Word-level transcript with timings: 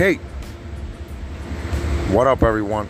Hey, 0.00 0.14
what 2.08 2.26
up, 2.26 2.42
everyone? 2.42 2.88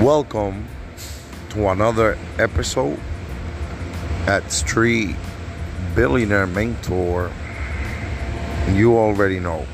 Welcome 0.00 0.68
to 1.50 1.66
another 1.66 2.16
episode 2.38 3.00
at 4.28 4.52
Street 4.52 5.16
Billionaire 5.96 6.46
Mentor. 6.46 7.32
You 8.74 8.96
already 8.96 9.40
know. 9.40 9.66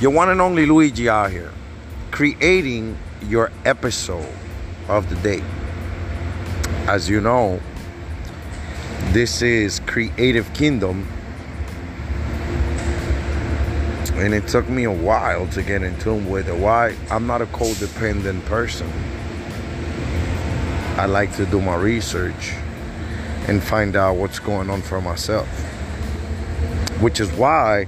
Your 0.00 0.10
one 0.10 0.30
and 0.30 0.40
only 0.40 0.66
Luigi 0.66 1.08
out 1.08 1.30
here, 1.30 1.52
creating 2.10 2.98
your 3.22 3.52
episode 3.64 4.34
of 4.88 5.08
the 5.08 5.14
day. 5.22 5.44
As 6.88 7.08
you 7.08 7.20
know, 7.20 7.60
this 9.12 9.42
is 9.42 9.78
Creative 9.86 10.52
Kingdom 10.54 11.06
and 14.16 14.32
it 14.32 14.48
took 14.48 14.68
me 14.68 14.84
a 14.84 14.90
while 14.90 15.46
to 15.48 15.62
get 15.62 15.82
in 15.82 15.98
tune 15.98 16.28
with 16.30 16.48
it. 16.48 16.56
Why? 16.56 16.96
I'm 17.10 17.26
not 17.26 17.42
a 17.42 17.46
codependent 17.46 18.44
person. 18.46 18.90
I 20.96 21.04
like 21.04 21.34
to 21.36 21.44
do 21.44 21.60
my 21.60 21.76
research 21.76 22.54
and 23.46 23.62
find 23.62 23.94
out 23.94 24.16
what's 24.16 24.38
going 24.38 24.70
on 24.70 24.80
for 24.80 25.02
myself. 25.02 25.46
Which 27.00 27.20
is 27.20 27.30
why 27.32 27.86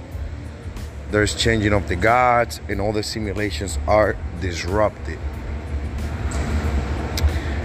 there's 1.09 1.33
changing 1.33 1.73
of 1.73 1.87
the 1.87 1.95
gods 1.95 2.61
and 2.69 2.79
all 2.79 2.93
the 2.93 3.01
simulations 3.01 3.79
are 3.87 4.15
disrupted. 4.39 5.17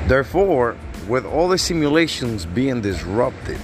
Therefore, 0.06 0.76
with 1.06 1.26
all 1.26 1.48
the 1.48 1.58
simulations 1.58 2.46
being 2.46 2.80
disrupted, 2.80 3.58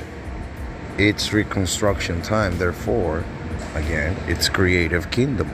it's 0.98 1.32
reconstruction 1.32 2.20
time. 2.20 2.58
Therefore, 2.58 3.24
again, 3.74 4.16
it's 4.26 4.48
creative 4.48 5.10
kingdom. 5.10 5.48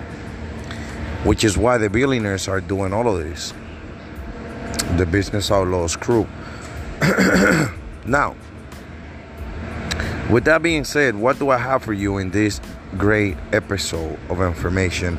Which 1.25 1.45
is 1.45 1.59
why 1.59 1.78
the 1.78 1.91
billionaires 1.91 2.48
are 2.48 2.61
doing 2.61 2.92
all 2.92 3.09
of 3.09 3.22
this. 3.22 3.53
The 4.97 5.06
business 5.06 5.50
outlaws 5.50 5.97
crew. 5.97 6.27
now, 8.06 8.37
with 10.31 10.44
that 10.44 10.62
being 10.62 10.84
said, 10.84 11.14
what 11.14 11.39
do 11.39 11.50
I 11.50 11.59
have 11.59 11.83
for 11.83 11.92
you 11.92 12.19
in 12.19 12.31
this 12.31 12.61
great 12.97 13.37
episode 13.53 14.19
of 14.28 14.41
information 14.41 15.19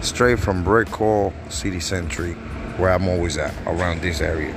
straight 0.00 0.38
from 0.38 0.64
Brickell 0.64 1.32
City 1.48 1.80
Centre, 1.80 2.32
where 2.76 2.92
I'm 2.92 3.08
always 3.08 3.36
at, 3.36 3.54
around 3.66 4.00
this 4.00 4.20
area? 4.20 4.54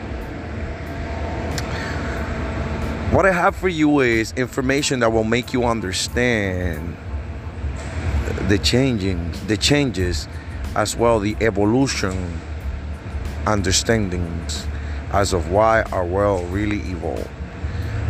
What 3.11 3.25
I 3.25 3.31
have 3.31 3.55
for 3.55 3.67
you 3.67 3.99
is 3.99 4.31
information 4.33 5.01
that 5.01 5.11
will 5.11 5.25
make 5.25 5.51
you 5.51 5.65
understand 5.65 6.95
the 8.51 8.57
changing, 8.57 9.31
the 9.47 9.55
changes, 9.55 10.27
as 10.75 10.97
well 10.97 11.21
the 11.21 11.37
evolution 11.39 12.37
understandings 13.47 14.67
as 15.13 15.31
of 15.31 15.49
why 15.49 15.83
our 15.93 16.05
world 16.05 16.45
really 16.49 16.79
evolved. 16.91 17.29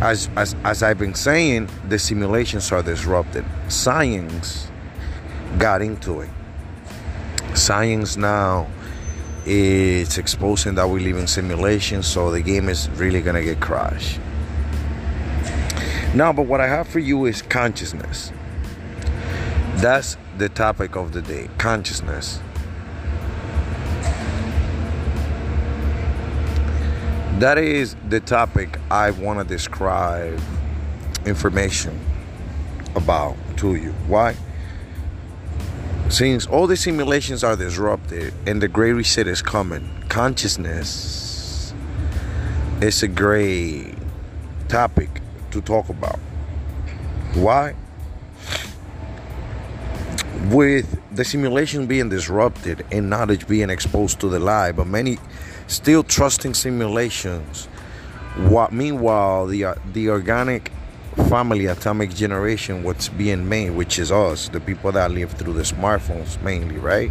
As, 0.00 0.28
as, 0.34 0.56
as 0.64 0.82
I've 0.82 0.98
been 0.98 1.14
saying, 1.14 1.68
the 1.88 1.96
simulations 1.96 2.72
are 2.72 2.82
disrupted. 2.82 3.44
Science 3.68 4.66
got 5.58 5.80
into 5.80 6.22
it. 6.22 6.30
Science 7.54 8.16
now 8.16 8.66
is 9.46 10.18
exposing 10.18 10.74
that 10.74 10.88
we 10.88 11.04
live 11.04 11.18
in 11.18 11.28
simulations, 11.28 12.08
so 12.08 12.32
the 12.32 12.42
game 12.42 12.68
is 12.68 12.90
really 12.90 13.20
gonna 13.20 13.44
get 13.44 13.60
crashed. 13.60 14.18
Now, 16.16 16.32
but 16.32 16.46
what 16.46 16.60
I 16.60 16.66
have 16.66 16.88
for 16.88 16.98
you 16.98 17.26
is 17.26 17.42
consciousness. 17.42 18.32
That's 19.76 20.16
the 20.38 20.48
topic 20.48 20.96
of 20.96 21.12
the 21.12 21.22
day 21.22 21.48
consciousness. 21.58 22.40
That 27.38 27.58
is 27.58 27.96
the 28.08 28.20
topic 28.20 28.78
I 28.90 29.10
want 29.10 29.40
to 29.40 29.44
describe 29.44 30.40
information 31.26 31.98
about 32.94 33.36
to 33.56 33.74
you. 33.74 33.92
Why? 34.06 34.36
Since 36.08 36.46
all 36.46 36.66
the 36.66 36.76
simulations 36.76 37.42
are 37.42 37.56
disrupted 37.56 38.34
and 38.46 38.62
the 38.62 38.68
great 38.68 38.92
reset 38.92 39.26
is 39.26 39.42
coming, 39.42 39.88
consciousness 40.08 41.74
is 42.80 43.02
a 43.02 43.08
great 43.08 43.94
topic 44.68 45.08
to 45.50 45.60
talk 45.60 45.88
about. 45.88 46.18
Why? 47.34 47.74
With 50.52 51.00
the 51.10 51.24
simulation 51.24 51.86
being 51.86 52.10
disrupted 52.10 52.84
and 52.92 53.08
knowledge 53.08 53.48
being 53.48 53.70
exposed 53.70 54.20
to 54.20 54.28
the 54.28 54.38
lie, 54.38 54.72
but 54.72 54.86
many 54.86 55.16
still 55.66 56.02
trusting 56.02 56.52
simulations. 56.52 57.64
What 58.36 58.70
meanwhile 58.70 59.46
the 59.46 59.64
uh, 59.64 59.74
the 59.94 60.10
organic 60.10 60.70
family 61.30 61.64
atomic 61.64 62.14
generation 62.14 62.82
what's 62.82 63.08
being 63.08 63.48
made, 63.48 63.70
which 63.70 63.98
is 63.98 64.12
us, 64.12 64.50
the 64.50 64.60
people 64.60 64.92
that 64.92 65.10
live 65.10 65.32
through 65.32 65.54
the 65.54 65.62
smartphones 65.62 66.38
mainly, 66.42 66.76
right? 66.76 67.10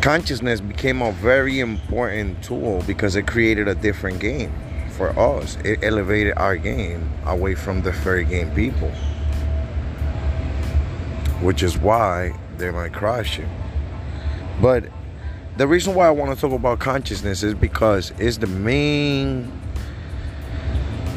Consciousness 0.00 0.62
became 0.62 1.02
a 1.02 1.12
very 1.12 1.60
important 1.60 2.42
tool 2.42 2.82
because 2.86 3.14
it 3.14 3.26
created 3.26 3.68
a 3.68 3.74
different 3.74 4.20
game 4.20 4.54
for 4.96 5.10
us. 5.18 5.58
It 5.66 5.84
elevated 5.84 6.38
our 6.38 6.56
game 6.56 7.10
away 7.26 7.56
from 7.56 7.82
the 7.82 7.92
fair 7.92 8.22
game 8.22 8.50
people. 8.54 8.90
Which 11.40 11.62
is 11.62 11.78
why 11.78 12.38
they 12.58 12.70
might 12.70 12.92
crash 12.92 13.38
you. 13.38 13.46
But 14.60 14.84
the 15.56 15.66
reason 15.66 15.94
why 15.94 16.06
I 16.06 16.10
want 16.10 16.34
to 16.34 16.40
talk 16.40 16.52
about 16.52 16.78
consciousness 16.78 17.42
is 17.42 17.54
because 17.54 18.12
it's 18.18 18.36
the 18.38 18.46
main 18.46 19.52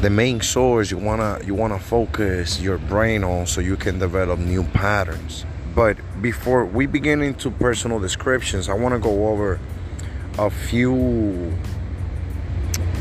the 0.00 0.10
main 0.10 0.38
source 0.40 0.90
you 0.90 0.98
wanna 0.98 1.40
you 1.46 1.54
wanna 1.54 1.78
focus 1.78 2.60
your 2.60 2.76
brain 2.76 3.24
on 3.24 3.46
so 3.46 3.62
you 3.62 3.76
can 3.76 3.98
develop 3.98 4.38
new 4.38 4.62
patterns. 4.62 5.46
But 5.74 5.96
before 6.20 6.64
we 6.64 6.86
begin 6.86 7.22
into 7.22 7.50
personal 7.50 7.98
descriptions, 7.98 8.68
I 8.68 8.74
want 8.74 8.94
to 8.94 9.00
go 9.00 9.28
over 9.28 9.58
a 10.38 10.48
few 10.48 11.52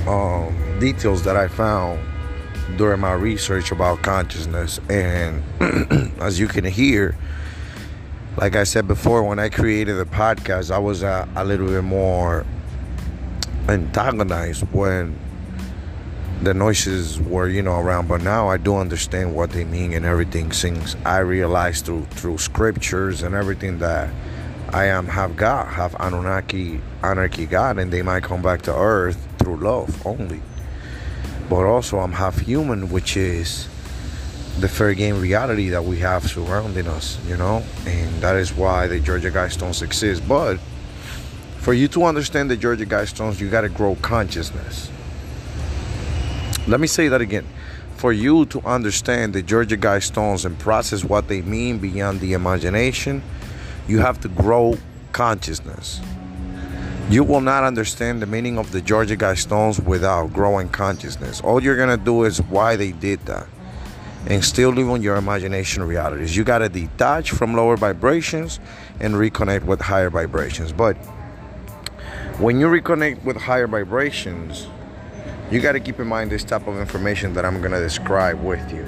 um, 0.07 0.79
details 0.79 1.23
that 1.23 1.35
I 1.35 1.47
found 1.47 2.00
during 2.78 3.00
my 3.00 3.13
research 3.13 3.72
about 3.72 4.01
consciousness. 4.01 4.79
And 4.90 5.44
as 6.22 6.40
you 6.40 6.47
can 6.47 6.66
hear, 6.66 7.16
like 8.38 8.56
I 8.56 8.63
said 8.63 8.88
before, 8.88 9.24
when 9.24 9.40
I 9.40 9.50
created 9.50 9.96
the 9.96 10.06
podcast, 10.06 10.72
I 10.72 10.79
was 10.79 11.03
uh, 11.03 11.28
a 11.35 11.46
little 11.46 11.68
bit 11.68 11.84
more 11.84 12.46
antagonized 13.68 14.63
when 14.72 15.18
the 16.41 16.53
noises 16.53 17.22
were, 17.22 17.47
you 17.47 17.62
know, 17.62 17.79
around. 17.79 18.07
But 18.07 18.22
now 18.22 18.50
I 18.50 18.57
do 18.57 18.75
understand 18.75 19.35
what 19.35 19.52
they 19.52 19.63
mean 19.63 19.94
and 19.94 20.06
everything. 20.06 20.52
Since 20.52 20.96
I 21.06 21.19
realized 21.19 21.85
through 21.85 22.06
through 22.06 22.40
scriptures 22.40 23.23
and 23.23 23.35
everything 23.35 23.79
that 23.79 24.09
I 24.69 24.85
am 24.85 25.07
have 25.07 25.35
God, 25.35 25.68
have 25.68 25.96
Anunnaki, 26.00 26.81
anarchy 27.03 27.46
God, 27.46 27.78
and 27.78 27.94
they 27.94 28.02
might 28.02 28.23
come 28.23 28.41
back 28.41 28.63
to 28.63 28.75
Earth 28.75 29.28
through 29.38 29.57
love 29.57 30.06
only. 30.06 30.41
But 31.49 31.65
also, 31.65 31.99
I'm 31.99 32.13
half 32.13 32.39
human, 32.39 32.89
which 32.89 33.17
is 33.17 33.67
the 34.59 34.67
fair 34.67 34.93
game 34.93 35.19
reality 35.19 35.69
that 35.69 35.83
we 35.83 35.99
have 35.99 36.29
surrounding 36.29 36.87
us, 36.87 37.17
you 37.27 37.37
know, 37.37 37.63
and 37.85 38.09
that 38.21 38.35
is 38.35 38.53
why 38.53 38.87
the 38.87 38.99
Georgia 38.99 39.31
Guidestones 39.31 39.81
exist. 39.81 40.27
But 40.27 40.59
for 41.57 41.73
you 41.73 41.87
to 41.89 42.03
understand 42.03 42.51
the 42.51 42.57
Georgia 42.57 42.85
Guidestones, 42.85 43.39
you 43.39 43.49
got 43.49 43.61
to 43.61 43.69
grow 43.69 43.95
consciousness. 43.95 44.91
Let 46.67 46.79
me 46.79 46.87
say 46.87 47.07
that 47.07 47.22
again. 47.22 47.47
For 47.97 48.11
you 48.11 48.46
to 48.47 48.61
understand 48.61 49.34
the 49.34 49.41
Georgia 49.41 49.78
Guidestones 49.78 50.46
and 50.46 50.57
process 50.59 51.03
what 51.03 51.28
they 51.28 51.41
mean 51.41 51.79
beyond 51.79 52.19
the 52.19 52.34
imagination, 52.34 53.23
you 53.87 53.99
have 53.99 54.19
to 54.22 54.28
grow 54.28 54.78
consciousness. 55.13 56.01
You 57.09 57.23
will 57.23 57.41
not 57.41 57.64
understand 57.64 58.22
the 58.22 58.26
meaning 58.26 58.58
of 58.58 58.72
the 58.72 58.82
Georgia 58.82 59.17
Guidestones 59.17 59.84
without 59.84 60.34
growing 60.34 60.70
consciousness. 60.70 61.41
All 61.41 61.61
you're 61.61 61.78
gonna 61.78 61.97
do 61.97 62.23
is 62.23 62.41
why 62.44 62.76
they 62.76 62.91
did 62.91 63.20
that 63.26 63.47
and 64.28 64.44
still 64.44 64.70
live 64.70 64.90
on 64.90 65.02
your 65.02 65.17
imagination 65.17 65.84
realities. 65.84 66.35
You 66.35 66.44
gotta 66.44 66.70
detach 66.70 67.32
from 67.32 67.53
lower 67.55 67.76
vibrations 67.76 68.59
and 69.00 69.16
reconnect 69.16 69.66
with 69.66 69.82
higher 69.82 70.09
vibrations. 70.09 70.72
But 70.72 70.96
when 72.40 72.59
you 72.59 72.67
reconnect 72.67 73.23
with 73.23 73.38
higher 73.38 73.67
vibrations, 73.67 74.67
you 75.52 75.59
got 75.59 75.73
to 75.73 75.79
keep 75.79 75.99
in 75.99 76.08
mind 76.08 76.32
this 76.32 76.44
type 76.44 76.66
of 76.67 76.79
information 76.79 77.34
that 77.35 77.46
I'm 77.46 77.61
to 77.61 77.70
describe 77.70 78.41
with 78.41 78.72
you. 78.72 78.85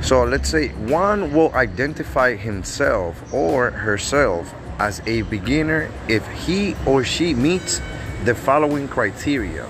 So 0.00 0.24
let's 0.24 0.48
say 0.48 0.68
one 0.68 1.34
will 1.34 1.52
identify 1.54 2.34
himself 2.36 3.34
or 3.34 3.70
herself 3.70 4.54
as 4.80 5.00
a 5.06 5.22
beginner 5.22 5.88
if 6.08 6.26
he 6.46 6.74
or 6.86 7.04
she 7.04 7.34
meets 7.34 7.80
the 8.24 8.34
following 8.34 8.88
criteria 8.88 9.68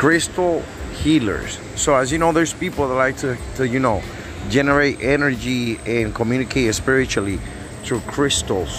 crystal 0.00 0.62
healers. 0.94 1.58
So, 1.76 1.94
as 1.94 2.10
you 2.10 2.16
know, 2.16 2.32
there's 2.32 2.54
people 2.54 2.88
that 2.88 2.94
like 2.94 3.18
to, 3.18 3.36
to 3.56 3.68
you 3.68 3.80
know, 3.80 4.02
generate 4.48 5.02
energy 5.02 5.78
and 5.84 6.14
communicate 6.14 6.74
spiritually 6.74 7.38
through 7.82 8.00
crystals. 8.00 8.70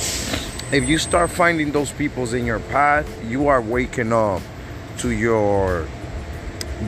If 0.71 0.89
you 0.89 0.97
start 0.97 1.29
finding 1.29 1.71
those 1.71 1.91
peoples 1.91 2.33
in 2.33 2.43
your 2.43 2.59
path, 2.59 3.07
you 3.29 3.49
are 3.49 3.61
waking 3.61 4.11
up 4.11 4.41
to 4.97 5.11
your 5.11 5.85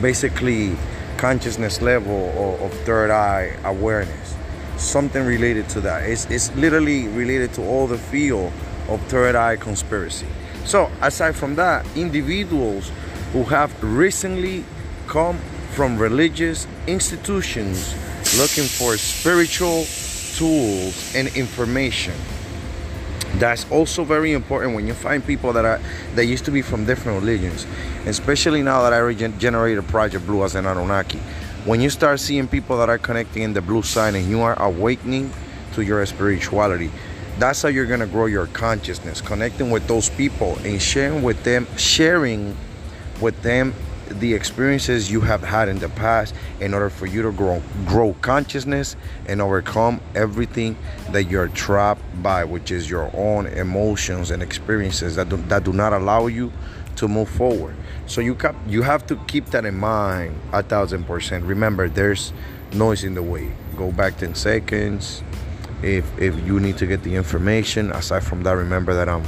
basically 0.00 0.76
consciousness 1.16 1.80
level 1.80 2.30
of, 2.30 2.62
of 2.62 2.80
third 2.80 3.12
eye 3.12 3.56
awareness. 3.62 4.34
Something 4.76 5.24
related 5.24 5.68
to 5.70 5.80
that. 5.82 6.08
It's, 6.08 6.26
it's 6.26 6.54
literally 6.56 7.08
related 7.08 7.52
to 7.54 7.62
all 7.62 7.86
the 7.86 7.98
field 7.98 8.52
of 8.88 9.00
third 9.06 9.34
eye 9.34 9.56
conspiracy. 9.56 10.26
So, 10.64 10.90
aside 11.00 11.36
from 11.36 11.54
that, 11.56 11.86
individuals 11.96 12.90
who 13.32 13.44
have 13.44 13.82
recently 13.82 14.64
come 15.06 15.38
from 15.72 15.98
religious 15.98 16.66
institutions 16.86 17.94
looking 18.38 18.64
for 18.64 18.96
spiritual 18.96 19.84
tools 20.36 21.14
and 21.14 21.28
information. 21.36 22.14
That's 23.38 23.68
also 23.70 24.04
very 24.04 24.32
important 24.32 24.74
when 24.74 24.86
you 24.86 24.94
find 24.94 25.24
people 25.24 25.52
that 25.54 25.64
are 25.64 25.80
that 26.14 26.26
used 26.26 26.44
to 26.44 26.52
be 26.52 26.62
from 26.62 26.84
different 26.84 27.20
religions, 27.20 27.66
especially 28.06 28.62
now 28.62 28.82
that 28.82 28.92
I 28.92 28.98
regenerated 28.98 29.86
Project 29.88 30.24
Blue 30.26 30.44
as 30.44 30.54
an 30.54 30.66
Anunnaki. 30.66 31.20
When 31.64 31.80
you 31.80 31.88
start 31.88 32.20
seeing 32.20 32.46
people 32.46 32.76
that 32.76 32.90
are 32.90 32.98
connecting 32.98 33.42
in 33.42 33.54
the 33.54 33.62
blue 33.62 33.82
sign 33.82 34.14
and 34.16 34.28
you 34.28 34.42
are 34.42 34.60
awakening 34.62 35.32
to 35.72 35.80
your 35.82 36.04
spirituality, 36.04 36.90
that's 37.38 37.62
how 37.62 37.68
you're 37.68 37.86
gonna 37.86 38.06
grow 38.06 38.26
your 38.26 38.48
consciousness, 38.48 39.22
connecting 39.22 39.70
with 39.70 39.88
those 39.88 40.10
people 40.10 40.58
and 40.58 40.80
sharing 40.80 41.22
with 41.22 41.42
them, 41.42 41.66
sharing 41.78 42.54
with 43.18 43.40
them 43.40 43.72
the 44.10 44.34
experiences 44.34 45.10
you 45.10 45.22
have 45.22 45.42
had 45.42 45.70
in 45.70 45.78
the 45.78 45.88
past 45.88 46.34
in 46.60 46.74
order 46.74 46.90
for 46.90 47.06
you 47.06 47.22
to 47.22 47.32
grow 47.32 47.62
grow 47.86 48.14
consciousness 48.20 48.94
and 49.24 49.40
overcome 49.40 50.02
everything 50.14 50.76
that 51.12 51.24
you're 51.24 51.48
trapped 51.48 52.02
by 52.22 52.44
which 52.44 52.70
is 52.70 52.90
your 52.90 53.10
own 53.14 53.46
emotions 53.46 54.30
and 54.30 54.42
experiences 54.42 55.16
that 55.16 55.30
do, 55.30 55.38
that 55.48 55.64
do 55.64 55.72
not 55.72 55.94
allow 55.94 56.26
you 56.26 56.52
to 56.96 57.08
move 57.08 57.30
forward 57.30 57.74
so 58.06 58.20
you 58.20 58.34
cap, 58.34 58.54
you 58.66 58.82
have 58.82 59.06
to 59.06 59.16
keep 59.26 59.46
that 59.46 59.64
in 59.64 59.74
mind 59.74 60.38
a 60.52 60.62
thousand 60.62 61.04
percent 61.04 61.44
remember 61.44 61.88
there's 61.88 62.32
noise 62.72 63.04
in 63.04 63.14
the 63.14 63.22
way 63.22 63.52
go 63.76 63.90
back 63.92 64.16
10 64.18 64.34
seconds 64.34 65.22
if 65.82 66.06
if 66.18 66.34
you 66.46 66.60
need 66.60 66.76
to 66.78 66.86
get 66.86 67.02
the 67.02 67.14
information 67.14 67.90
aside 67.92 68.22
from 68.22 68.42
that 68.42 68.52
remember 68.52 68.94
that 68.94 69.08
i'm 69.08 69.24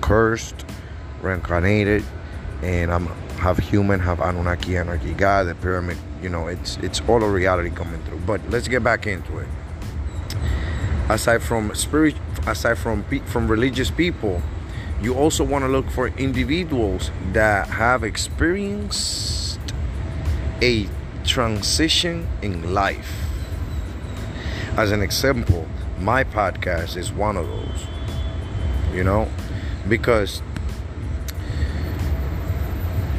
cursed 0.00 0.64
reincarnated 1.22 2.04
and 2.62 2.92
i'm 2.92 3.08
have 3.38 3.58
human, 3.58 4.00
have 4.00 4.20
Anunnaki, 4.20 4.76
Anarchy, 4.76 5.14
God, 5.14 5.46
the 5.46 5.54
pyramid. 5.54 5.96
You 6.20 6.28
know, 6.28 6.48
it's 6.48 6.76
it's 6.78 7.00
all 7.08 7.22
a 7.22 7.28
reality 7.30 7.70
coming 7.70 8.02
through. 8.02 8.18
But 8.26 8.40
let's 8.50 8.68
get 8.68 8.82
back 8.82 9.06
into 9.06 9.38
it. 9.38 9.48
Aside 11.08 11.42
from 11.42 11.74
spirit, 11.74 12.16
aside 12.46 12.76
from 12.76 13.04
from 13.26 13.48
religious 13.48 13.90
people, 13.90 14.42
you 15.00 15.14
also 15.14 15.44
want 15.44 15.64
to 15.64 15.68
look 15.68 15.88
for 15.90 16.08
individuals 16.08 17.10
that 17.32 17.68
have 17.68 18.02
experienced 18.02 19.60
a 20.60 20.88
transition 21.24 22.26
in 22.42 22.74
life. 22.74 23.24
As 24.76 24.90
an 24.92 25.02
example, 25.02 25.66
my 26.00 26.24
podcast 26.24 26.96
is 26.96 27.12
one 27.12 27.36
of 27.36 27.46
those. 27.46 27.86
You 28.92 29.04
know, 29.04 29.28
because 29.88 30.42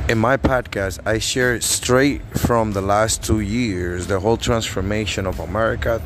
in 0.09 0.17
my 0.17 0.37
podcast, 0.37 0.99
I 1.05 1.19
share 1.19 1.61
straight 1.61 2.23
from 2.35 2.71
the 2.73 2.81
last 2.81 3.23
two 3.23 3.41
years 3.41 4.07
the 4.07 4.19
whole 4.19 4.37
transformation 4.37 5.27
of 5.27 5.39
America 5.39 6.01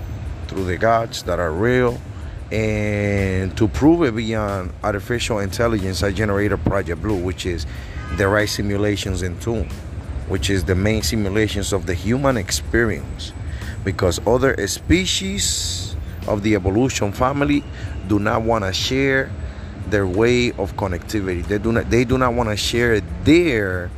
through 0.47 0.65
the 0.65 0.77
gods 0.77 1.23
that 1.23 1.39
are 1.39 1.51
real. 1.51 2.01
And 2.53 3.57
to 3.57 3.67
prove 3.67 4.03
it 4.03 4.15
beyond 4.15 4.73
artificial 4.83 5.39
intelligence, 5.39 6.03
I 6.03 6.11
generated 6.11 6.63
Project 6.63 7.01
Blue, 7.01 7.17
which 7.17 7.47
is 7.47 7.65
the 8.15 8.27
right 8.27 8.47
simulations 8.47 9.23
in 9.23 9.39
tune, 9.39 9.67
which 10.27 10.51
is 10.51 10.63
the 10.63 10.75
main 10.75 11.01
simulations 11.01 11.73
of 11.73 11.87
the 11.87 11.95
human 11.95 12.37
experience. 12.37 13.33
Because 13.83 14.19
other 14.27 14.55
species 14.67 15.95
of 16.27 16.43
the 16.43 16.53
evolution 16.53 17.11
family 17.11 17.63
do 18.07 18.19
not 18.19 18.43
want 18.43 18.65
to 18.65 18.71
share 18.71 19.31
their 19.87 20.05
way 20.05 20.51
of 20.51 20.77
connectivity. 20.77 21.43
They 21.45 21.57
do 21.57 21.71
not 21.71 21.89
they 21.89 22.05
do 22.05 22.19
not 22.19 22.35
want 22.35 22.49
to 22.49 22.55
share 22.55 23.01
their 23.23 23.89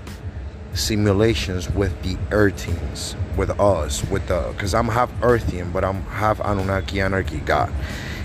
simulations 0.73 1.69
with 1.69 2.01
the 2.03 2.17
Earthings, 2.31 3.17
with 3.35 3.59
us, 3.59 4.03
with 4.09 4.25
the 4.27 4.47
because 4.53 4.73
I'm 4.73 4.87
half 4.87 5.11
Earthian, 5.19 5.73
but 5.73 5.83
I'm 5.83 6.03
half 6.03 6.39
Anunnaki 6.39 7.01
Anarchy 7.01 7.39
God. 7.39 7.71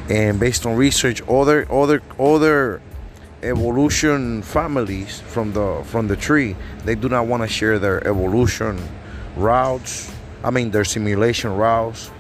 And 0.09 0.41
based 0.41 0.67
on 0.67 0.77
research, 0.77 1.23
other 1.29 1.71
other 1.71 2.03
other 2.19 2.81
evolution 3.43 4.43
families 4.43 5.21
from 5.21 5.53
the 5.53 5.83
from 5.87 6.09
the 6.09 6.17
tree, 6.17 6.57
they 6.85 6.95
do 6.95 7.09
not 7.09 7.27
want 7.27 7.43
to 7.43 7.49
share 7.49 7.79
their 7.79 8.07
evolution 8.07 8.81
routes. 9.37 10.13
I 10.43 10.51
mean 10.51 10.71
their 10.71 10.85
simulation 10.85 11.55
routes 11.55 12.11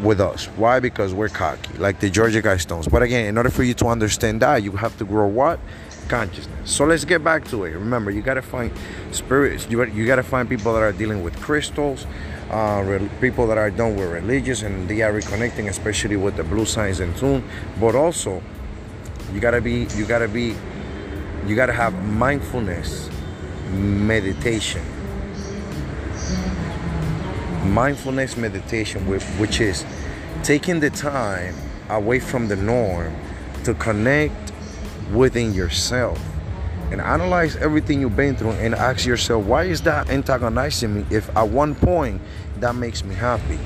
with 0.00 0.20
us. 0.20 0.46
Why? 0.56 0.80
Because 0.80 1.14
we're 1.14 1.28
cocky, 1.28 1.76
like 1.78 2.00
the 2.00 2.10
Georgia 2.10 2.42
Guidestones 2.42 2.90
But 2.90 3.02
again, 3.02 3.26
in 3.26 3.36
order 3.36 3.50
for 3.50 3.62
you 3.62 3.74
to 3.74 3.86
understand 3.86 4.42
that, 4.42 4.62
you 4.62 4.72
have 4.72 4.96
to 4.98 5.04
grow 5.04 5.26
what? 5.26 5.60
Consciousness. 6.08 6.70
So 6.70 6.84
let's 6.84 7.04
get 7.04 7.24
back 7.24 7.44
to 7.48 7.64
it. 7.64 7.70
Remember, 7.70 8.10
you 8.10 8.22
gotta 8.22 8.42
find 8.42 8.70
spirits. 9.10 9.66
You, 9.70 9.84
you 9.84 10.06
gotta 10.06 10.22
find 10.22 10.48
people 10.48 10.72
that 10.74 10.82
are 10.82 10.92
dealing 10.92 11.22
with 11.22 11.40
crystals, 11.40 12.06
uh, 12.50 13.08
people 13.20 13.46
that 13.46 13.58
are 13.58 13.70
done 13.70 13.96
with 13.96 14.10
religious, 14.10 14.62
and 14.62 14.88
they 14.88 15.02
are 15.02 15.12
reconnecting, 15.12 15.68
especially 15.68 16.16
with 16.16 16.36
the 16.36 16.44
blue 16.44 16.66
signs 16.66 17.00
and 17.00 17.16
tune. 17.16 17.42
But 17.80 17.94
also, 17.94 18.42
you 19.32 19.40
gotta 19.40 19.60
be, 19.60 19.86
you 19.96 20.04
gotta 20.06 20.28
be, 20.28 20.54
you 21.46 21.56
gotta 21.56 21.72
have 21.72 21.94
mindfulness, 22.04 23.08
meditation 23.70 24.82
mindfulness 27.64 28.36
meditation, 28.36 29.06
which 29.08 29.60
is 29.60 29.84
taking 30.42 30.80
the 30.80 30.90
time 30.90 31.54
away 31.88 32.20
from 32.20 32.48
the 32.48 32.56
norm 32.56 33.14
to 33.64 33.74
connect 33.74 34.52
within 35.12 35.52
yourself 35.54 36.20
and 36.90 37.00
analyze 37.00 37.56
everything 37.56 38.00
you've 38.00 38.16
been 38.16 38.36
through 38.36 38.52
and 38.52 38.74
ask 38.74 39.06
yourself, 39.06 39.44
why 39.44 39.64
is 39.64 39.82
that 39.82 40.10
antagonizing 40.10 40.94
me 40.94 41.06
if 41.10 41.34
at 41.36 41.48
one 41.48 41.74
point 41.74 42.20
that 42.60 42.74
makes 42.74 43.04
me 43.04 43.14
happy? 43.14 43.58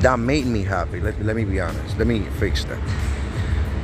That 0.00 0.18
made 0.18 0.46
me 0.46 0.62
happy. 0.62 1.00
Let, 1.00 1.20
let 1.22 1.36
me 1.36 1.44
be 1.44 1.60
honest. 1.60 1.96
Let 1.98 2.06
me 2.06 2.20
fix 2.38 2.64
that. 2.64 2.80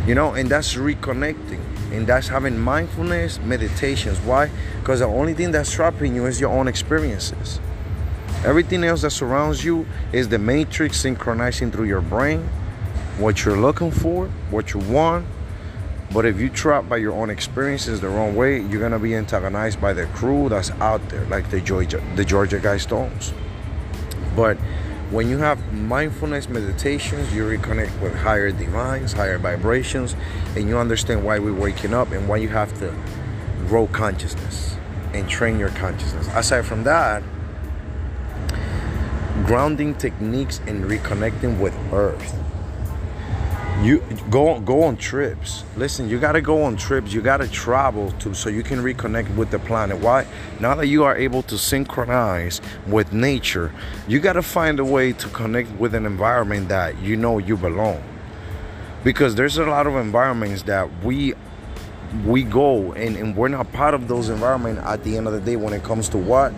You 0.06 0.14
know, 0.14 0.34
and 0.34 0.48
that's 0.48 0.74
reconnecting. 0.74 1.60
And 1.92 2.06
that's 2.06 2.28
having 2.28 2.58
mindfulness 2.58 3.40
meditations. 3.40 4.18
Why? 4.20 4.50
Because 4.80 5.00
the 5.00 5.06
only 5.06 5.34
thing 5.34 5.50
that's 5.50 5.72
trapping 5.72 6.14
you 6.14 6.26
is 6.26 6.40
your 6.40 6.50
own 6.50 6.68
experiences. 6.68 7.60
Everything 8.44 8.84
else 8.84 9.02
that 9.02 9.10
surrounds 9.10 9.64
you 9.64 9.86
is 10.12 10.28
the 10.28 10.38
matrix 10.38 11.00
synchronizing 11.00 11.70
through 11.70 11.86
your 11.86 12.00
brain 12.00 12.48
what 13.20 13.44
you're 13.44 13.58
looking 13.58 13.90
for, 13.90 14.26
what 14.50 14.72
you 14.72 14.80
want. 14.80 15.26
But 16.12 16.26
if 16.26 16.40
you 16.40 16.48
trap 16.48 16.88
by 16.88 16.96
your 16.96 17.12
own 17.12 17.30
experiences 17.30 18.00
the 18.00 18.08
wrong 18.08 18.34
way, 18.34 18.60
you're 18.60 18.80
gonna 18.80 18.98
be 18.98 19.14
antagonized 19.14 19.80
by 19.80 19.92
the 19.92 20.06
crew 20.06 20.48
that's 20.48 20.72
out 20.72 21.08
there, 21.08 21.24
like 21.26 21.50
the 21.50 21.60
Georgia, 21.60 22.02
the 22.16 22.24
Georgia 22.24 22.58
Guidestones. 22.58 23.32
But 24.34 24.56
when 25.10 25.28
you 25.28 25.38
have 25.38 25.72
mindfulness 25.72 26.48
meditations, 26.48 27.32
you 27.32 27.44
reconnect 27.44 28.00
with 28.00 28.14
higher 28.14 28.50
divines, 28.50 29.12
higher 29.12 29.38
vibrations, 29.38 30.16
and 30.56 30.68
you 30.68 30.78
understand 30.78 31.24
why 31.24 31.38
we're 31.38 31.52
waking 31.52 31.94
up 31.94 32.10
and 32.10 32.28
why 32.28 32.38
you 32.38 32.48
have 32.48 32.76
to 32.80 32.92
grow 33.68 33.86
consciousness 33.86 34.76
and 35.14 35.28
train 35.28 35.60
your 35.60 35.70
consciousness. 35.70 36.28
Aside 36.34 36.62
from 36.64 36.82
that, 36.84 37.22
grounding 39.46 39.94
techniques 39.94 40.60
and 40.66 40.84
reconnecting 40.84 41.60
with 41.60 41.74
earth 41.92 42.34
you 43.82 44.00
go 44.28 44.60
go 44.60 44.82
on 44.82 44.96
trips. 44.96 45.64
Listen 45.76 46.08
you 46.08 46.20
got 46.20 46.32
to 46.32 46.42
go 46.42 46.62
on 46.64 46.76
trips. 46.76 47.14
You 47.14 47.22
got 47.22 47.38
to 47.38 47.48
travel 47.48 48.10
to 48.20 48.34
so 48.34 48.50
you 48.50 48.62
can 48.62 48.80
reconnect 48.80 49.34
with 49.36 49.50
the 49.50 49.58
planet. 49.58 49.98
Why? 49.98 50.26
Now 50.60 50.74
that 50.74 50.86
you 50.86 51.04
are 51.04 51.16
able 51.16 51.42
to 51.44 51.56
synchronize 51.56 52.60
with 52.86 53.12
nature 53.12 53.72
you 54.06 54.20
got 54.20 54.34
to 54.34 54.42
find 54.42 54.80
a 54.80 54.84
way 54.84 55.12
to 55.14 55.28
connect 55.28 55.70
with 55.78 55.94
an 55.94 56.04
environment 56.04 56.68
that 56.68 56.98
you 57.00 57.16
know 57.16 57.38
you 57.38 57.56
belong. 57.56 58.02
Because 59.02 59.34
there's 59.34 59.56
a 59.56 59.64
lot 59.64 59.86
of 59.86 59.96
environments 59.96 60.64
that 60.64 60.90
we 61.02 61.32
we 62.26 62.42
go 62.42 62.92
and, 62.92 63.16
and 63.16 63.34
we're 63.34 63.48
not 63.48 63.72
part 63.72 63.94
of 63.94 64.08
those 64.08 64.28
environments 64.28 64.82
at 64.82 65.04
the 65.04 65.16
end 65.16 65.26
of 65.26 65.32
the 65.32 65.40
day 65.40 65.56
when 65.56 65.72
it 65.72 65.82
comes 65.82 66.08
to 66.10 66.18
what? 66.18 66.52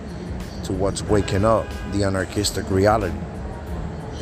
To 0.64 0.73
what's 0.73 1.02
waking 1.02 1.45
up 1.45 1.67
the 1.93 2.02
anarchistic 2.02 2.69
reality. 2.69 3.14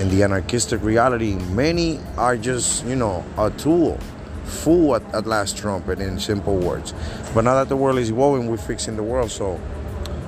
In 0.01 0.09
the 0.09 0.23
anarchistic 0.23 0.83
reality, 0.83 1.35
many 1.53 2.01
are 2.17 2.35
just, 2.35 2.87
you 2.87 2.97
know, 2.97 3.23
a 3.37 3.51
tool, 3.51 3.99
fool 4.45 4.97
at, 4.97 5.03
at 5.15 5.27
last 5.27 5.59
trumpet 5.59 6.01
in 6.01 6.19
simple 6.19 6.57
words. 6.57 6.95
But 7.35 7.45
now 7.45 7.53
that 7.57 7.69
the 7.69 7.77
world 7.77 7.99
is 7.99 8.09
evolving, 8.09 8.49
we're 8.49 8.57
fixing 8.57 8.97
the 8.97 9.03
world. 9.03 9.31
So 9.31 9.61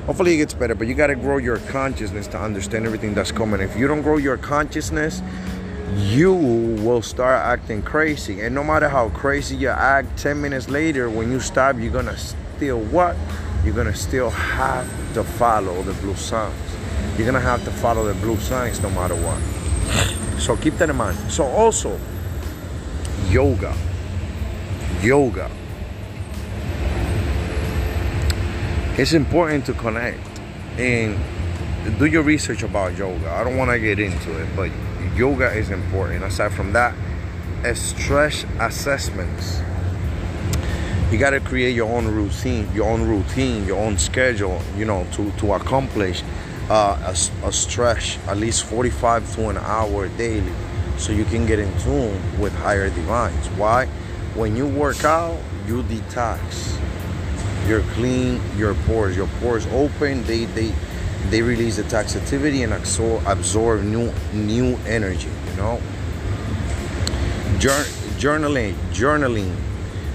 hopefully 0.05 0.35
it 0.35 0.37
gets 0.37 0.53
better. 0.53 0.75
But 0.75 0.89
you 0.89 0.95
got 0.95 1.07
to 1.07 1.15
grow 1.15 1.39
your 1.39 1.57
consciousness 1.57 2.27
to 2.29 2.39
understand 2.39 2.85
everything 2.85 3.15
that's 3.15 3.33
coming. 3.33 3.63
If 3.63 3.75
you 3.75 3.89
don't 3.89 4.03
grow 4.03 4.19
your 4.19 4.37
consciousness 4.37 5.23
you 5.97 6.33
will 6.33 7.03
start 7.03 7.39
acting 7.45 7.83
crazy. 7.83 8.41
And 8.41 8.55
no 8.55 8.65
matter 8.65 8.89
how 8.89 9.11
crazy 9.11 9.57
you 9.57 9.69
act 9.69 10.19
10 10.19 10.41
minutes 10.41 10.69
later 10.71 11.11
when 11.11 11.31
you 11.31 11.39
stop 11.41 11.77
you're 11.79 11.93
gonna 11.93 12.17
still 12.17 12.81
what? 12.81 13.17
You're 13.65 13.75
gonna 13.75 13.95
still 13.95 14.31
have 14.31 14.87
to 15.15 15.23
follow 15.23 15.83
the 15.83 15.93
blue 15.95 16.15
signs. 16.15 16.55
You're 17.17 17.27
gonna 17.27 17.41
have 17.41 17.63
to 17.65 17.71
follow 17.71 18.07
the 18.07 18.15
blue 18.21 18.39
signs 18.39 18.81
no 18.81 18.89
matter 18.91 19.15
what 19.17 19.62
so 20.39 20.57
keep 20.57 20.75
that 20.75 20.91
in 20.91 20.97
mind 20.97 21.17
so 21.31 21.45
also 21.45 21.99
yoga 23.29 23.75
yoga 25.01 25.51
it's 28.99 29.15
important 29.15 29.65
to 29.65 29.73
connect 29.73 30.21
and 30.79 31.19
do 31.99 32.07
your 32.07 32.23
research 32.23 32.63
about 32.63 32.97
yoga. 32.97 33.31
I 33.31 33.43
don't 33.45 33.57
want 33.57 33.71
to 33.71 33.79
get 33.79 33.99
into 33.99 34.41
it, 34.41 34.49
but 34.55 34.71
yoga 35.17 35.51
is 35.53 35.71
important. 35.71 36.25
Aside 36.25 36.53
from 36.53 36.73
that, 36.73 36.95
stress 37.75 38.45
assessments. 38.61 39.61
You 41.11 41.19
got 41.19 41.31
to 41.31 41.41
create 41.41 41.75
your 41.75 41.91
own 41.93 42.07
routine, 42.07 42.73
your 42.73 42.89
own 42.89 43.03
routine, 43.07 43.67
your 43.67 43.79
own 43.79 43.99
schedule, 43.99 44.61
you 44.77 44.85
know, 44.85 45.07
to, 45.13 45.31
to 45.33 45.55
accomplish 45.55 46.23
uh, 46.73 46.97
a, 47.15 47.47
a 47.47 47.53
stretch 47.53 48.19
at 48.29 48.39
least 48.39 48.65
45 48.65 49.35
to 49.35 49.49
an 49.51 49.59
hour 49.59 50.09
daily 50.17 50.53
so 50.97 51.13
you 51.13 51.25
can 51.27 51.45
get 51.45 51.59
in 51.59 51.71
tune 51.81 52.41
with 52.41 52.55
higher 52.55 52.89
divines. 52.89 53.47
Why? 53.59 53.87
When 54.35 54.57
you 54.57 54.67
work 54.67 55.05
out, 55.05 55.39
you 55.67 55.83
detox 55.83 56.81
you're 57.69 57.83
clean 57.95 58.41
your 58.57 58.75
pores 58.87 59.17
your 59.17 59.29
pores 59.39 59.67
open 59.69 60.25
they 60.25 60.47
they 60.47 60.75
they 61.31 61.41
release 61.41 61.77
the 61.77 61.85
toxicity 61.85 62.65
and 62.65 62.73
absorb, 62.73 63.25
absorb 63.27 63.83
new 63.83 64.13
new 64.33 64.77
energy 64.87 65.29
you 65.49 65.57
know 65.57 65.81
Jour- 67.61 67.87
journaling 68.19 68.75
journaling 68.91 69.55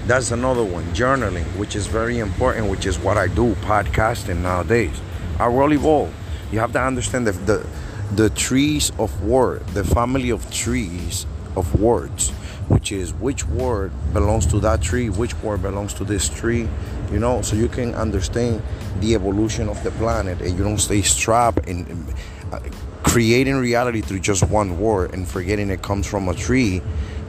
that's 0.06 0.30
another 0.30 0.62
one 0.62 0.84
journaling 0.92 1.44
which 1.56 1.74
is 1.74 1.86
very 1.86 2.18
important 2.18 2.68
which 2.68 2.84
is 2.84 2.98
what 2.98 3.16
i 3.16 3.26
do 3.28 3.54
podcasting 3.54 4.42
nowadays 4.42 5.00
i 5.38 5.48
will 5.48 5.72
evolve 5.72 6.12
you 6.52 6.58
have 6.58 6.72
to 6.72 6.80
understand 6.80 7.26
the, 7.26 7.32
the 7.32 7.66
the 8.14 8.30
trees 8.30 8.90
of 8.98 9.22
word 9.22 9.66
the 9.68 9.84
family 9.84 10.30
of 10.30 10.50
trees 10.50 11.26
of 11.56 11.78
words 11.80 12.32
which 12.68 12.92
is 12.92 13.14
which 13.14 13.46
word 13.48 13.90
belongs 14.12 14.46
to 14.46 14.60
that 14.60 14.82
tree, 14.82 15.08
which 15.08 15.34
word 15.42 15.62
belongs 15.62 15.94
to 15.94 16.04
this 16.04 16.28
tree, 16.28 16.68
you 17.10 17.18
know, 17.18 17.42
so 17.42 17.56
you 17.56 17.68
can 17.68 17.94
understand 17.94 18.62
the 19.00 19.14
evolution 19.14 19.68
of 19.68 19.82
the 19.82 19.90
planet 19.92 20.40
and 20.40 20.56
you 20.56 20.64
don't 20.64 20.78
stay 20.78 21.02
strapped 21.02 21.66
in, 21.66 21.86
in 21.86 22.06
uh, 22.52 22.60
creating 23.02 23.56
reality 23.56 24.00
through 24.02 24.20
just 24.20 24.42
one 24.48 24.78
word 24.78 25.14
and 25.14 25.26
forgetting 25.26 25.70
it 25.70 25.82
comes 25.82 26.06
from 26.06 26.28
a 26.28 26.34
tree 26.34 26.82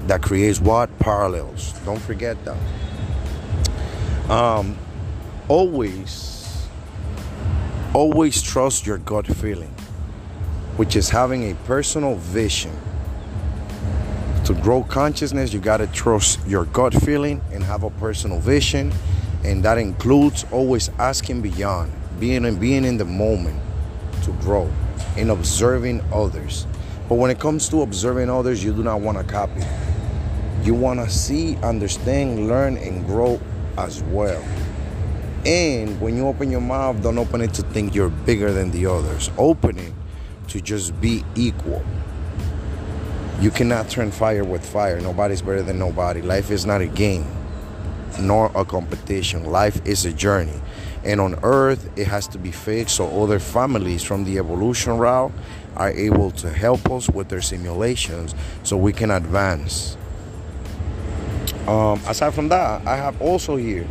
that 0.07 0.21
creates 0.21 0.59
what 0.59 0.89
parallels. 0.99 1.73
Don't 1.85 2.01
forget 2.01 2.38
that. 2.43 2.57
Um, 4.29 4.77
always, 5.47 6.38
always 7.93 8.41
trust 8.41 8.86
your 8.86 8.98
gut 9.00 9.27
feeling, 9.27 9.74
which 10.77 10.96
is 10.96 11.10
having 11.10 11.51
a 11.51 11.55
personal 11.65 12.15
vision 12.15 12.72
to 14.50 14.55
grow 14.55 14.81
consciousness, 14.81 15.53
you 15.53 15.60
got 15.60 15.77
to 15.77 15.86
trust 15.86 16.39
your 16.48 16.65
gut 16.65 16.91
feeling 16.91 17.39
and 17.51 17.63
have 17.63 17.84
a 17.84 17.91
personal 17.91 18.39
vision. 18.39 18.91
And 19.43 19.63
that 19.63 19.77
includes 19.77 20.43
always 20.51 20.89
asking 20.98 21.43
beyond, 21.43 21.91
being 22.19 22.46
and 22.46 22.60
being 22.60 22.84
in 22.84 22.98
the 22.98 23.05
moment 23.05 23.62
to 24.24 24.31
grow 24.41 24.67
and 25.17 25.29
observing 25.29 26.01
others. 26.12 26.65
But 27.08 27.15
when 27.19 27.29
it 27.29 27.39
comes 27.39 27.69
to 27.69 27.84
observing 27.84 28.31
others, 28.31 28.63
you 28.63 28.74
do 28.74 28.81
not 28.81 29.01
want 29.01 29.19
to 29.19 29.24
copy. 29.24 29.62
You 30.63 30.74
want 30.74 31.00
to 31.00 31.08
see, 31.12 31.55
understand, 31.58 32.48
learn, 32.48 32.75
and 32.77 33.05
grow 33.05 33.39
as 33.77 34.01
well. 34.01 34.43
And 35.46 36.01
when 36.01 36.17
you 36.17 36.27
open 36.27 36.51
your 36.51 36.62
mouth, 36.62 37.01
don't 37.01 37.17
open 37.17 37.41
it 37.41 37.53
to 37.55 37.62
think 37.62 37.96
you're 37.96 38.10
bigger 38.10 38.51
than 38.51 38.72
the 38.72 38.88
others. 38.88 39.31
Open 39.38 39.77
it 39.77 39.93
to 40.50 40.60
just 40.60 41.00
be 41.00 41.24
equal. 41.36 41.84
You 43.39 43.51
cannot 43.51 43.89
turn 43.89 44.12
fire 44.12 44.43
with 44.43 44.65
fire. 44.65 45.00
Nobody's 45.00 45.41
better 45.41 45.62
than 45.62 45.79
nobody. 45.79 46.22
Life 46.22 46.51
is 46.51 46.65
not 46.65 46.81
a 46.81 46.88
game 46.88 47.25
nor 48.19 48.51
a 48.55 48.65
competition. 48.65 49.46
Life 49.46 49.86
is 49.88 50.05
a 50.05 50.12
journey. 50.12 50.60
And 51.05 51.22
on 51.22 51.39
earth, 51.43 51.89
it 51.98 52.08
has 52.08 52.27
to 52.29 52.38
be 52.38 52.51
fixed 52.51 52.98
so 52.98 53.24
other 53.24 53.39
families 53.39 54.03
from 54.03 54.25
the 54.25 54.38
evolution 54.38 54.98
route 54.98 55.31
are 55.77 55.91
able 55.91 56.31
to 56.31 56.50
help 56.50 56.91
us 56.91 57.10
with 57.10 57.29
their 57.29 57.41
simulations 57.41 58.36
so 58.63 58.75
we 58.75 58.91
can 58.91 59.12
advance. 59.12 59.96
Um, 61.67 62.01
aside 62.08 62.34
from 62.34 62.50
that, 62.50 62.86
I 62.86 62.98
have 62.98 63.22
also 63.22 63.55
here 63.55 63.88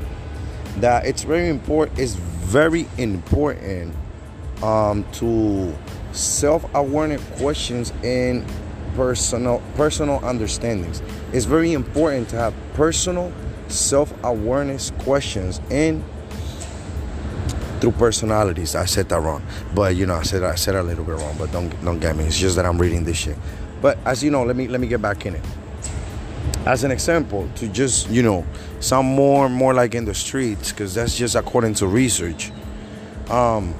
that 0.80 1.06
it's 1.06 1.22
very 1.22 1.48
important. 1.48 1.98
It's 1.98 2.14
very 2.14 2.86
important 2.96 3.94
um, 4.62 5.04
to 5.12 5.74
self-awareness 6.12 7.22
questions 7.38 7.92
and 8.02 8.44
personal 8.94 9.62
personal 9.76 10.24
understandings. 10.24 11.02
It's 11.32 11.44
very 11.44 11.72
important 11.72 12.28
to 12.30 12.36
have 12.36 12.54
personal 12.74 13.32
self-awareness 13.68 14.92
questions 15.00 15.60
and 15.70 16.02
through 17.80 17.92
personalities. 17.92 18.74
I 18.74 18.86
said 18.86 19.08
that 19.10 19.20
wrong, 19.20 19.42
but 19.74 19.94
you 19.94 20.06
know 20.06 20.14
I 20.14 20.22
said 20.22 20.42
I 20.42 20.56
said 20.56 20.74
a 20.74 20.82
little 20.82 21.04
bit 21.04 21.16
wrong. 21.16 21.36
But 21.38 21.52
don't 21.52 21.70
don't 21.84 22.00
get 22.00 22.16
me. 22.16 22.24
It's 22.24 22.38
just 22.38 22.56
that 22.56 22.66
I'm 22.66 22.78
reading 22.78 23.04
this 23.04 23.16
shit. 23.16 23.36
But 23.80 23.98
as 24.04 24.24
you 24.24 24.30
know, 24.30 24.42
let 24.42 24.56
me 24.56 24.66
let 24.68 24.80
me 24.80 24.88
get 24.88 25.00
back 25.00 25.26
in 25.26 25.36
it. 25.36 25.44
As 26.66 26.84
an 26.84 26.90
example, 26.90 27.48
to 27.56 27.68
just 27.68 28.10
you 28.10 28.22
know 28.22 28.44
sound 28.80 29.08
more 29.08 29.48
more 29.48 29.74
like 29.74 29.94
in 29.94 30.04
the 30.04 30.14
streets, 30.14 30.70
because 30.70 30.94
that's 30.94 31.16
just 31.16 31.34
according 31.34 31.74
to 31.74 31.86
research. 31.86 32.52
Um, 33.30 33.74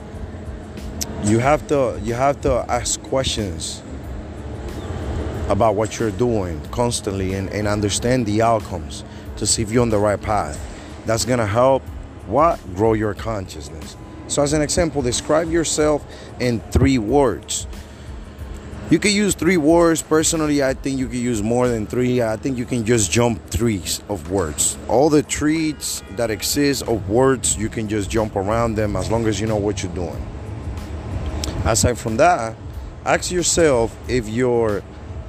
you 1.25 1.39
have 1.39 1.67
to 1.69 2.01
you 2.03 2.15
have 2.15 2.41
to 2.43 2.65
ask 2.69 3.03
questions 3.03 3.83
about 5.49 5.75
what 5.75 5.99
you're 5.99 6.11
doing 6.11 6.61
constantly 6.71 7.35
and, 7.35 7.49
and 7.51 7.67
understand 7.67 8.27
the 8.27 8.43
outcomes 8.43 9.03
to 9.39 9.47
see 9.47 9.63
if 9.63 9.73
you're 9.73 9.83
on 9.83 9.91
the 9.91 9.99
right 9.99 10.21
path. 10.21 10.59
That's 11.07 11.25
gonna 11.25 11.47
help 11.47 11.83
what? 12.27 12.61
Grow 12.75 12.93
your 12.93 13.15
consciousness. 13.15 13.97
So, 14.29 14.43
as 14.43 14.53
an 14.53 14.61
example, 14.61 15.01
describe 15.01 15.51
yourself 15.51 16.05
in 16.39 16.61
three 16.61 16.99
words. 16.99 17.67
You 18.91 18.99
can 18.99 19.13
use 19.13 19.35
three 19.35 19.59
words. 19.59 20.01
Personally, 20.01 20.65
I 20.65 20.73
think 20.73 20.99
you 20.99 21.09
can 21.09 21.19
use 21.19 21.43
more 21.43 21.69
than 21.69 21.87
three. 21.87 22.23
I 22.23 22.37
think 22.37 22.57
you 22.57 22.65
can 22.65 22.87
just 22.87 23.11
jump 23.11 23.39
threes 23.51 24.03
of 24.09 24.31
words. 24.31 24.79
All 24.89 25.11
the 25.11 25.23
trees 25.23 26.03
that 26.13 26.31
exist 26.31 26.89
of 26.89 27.11
words, 27.11 27.55
you 27.59 27.69
can 27.69 27.87
just 27.87 28.09
jump 28.09 28.35
around 28.35 28.77
them 28.77 28.97
as 28.97 29.11
long 29.11 29.27
as 29.27 29.43
you 29.43 29.47
know 29.47 29.57
what 29.57 29.83
you're 29.83 29.93
doing. 29.93 30.27
Aside 31.67 31.99
from 31.99 32.17
that, 32.17 32.57
ask 33.05 33.31
yourself 33.31 33.95
if 34.09 34.27
your 34.27 34.83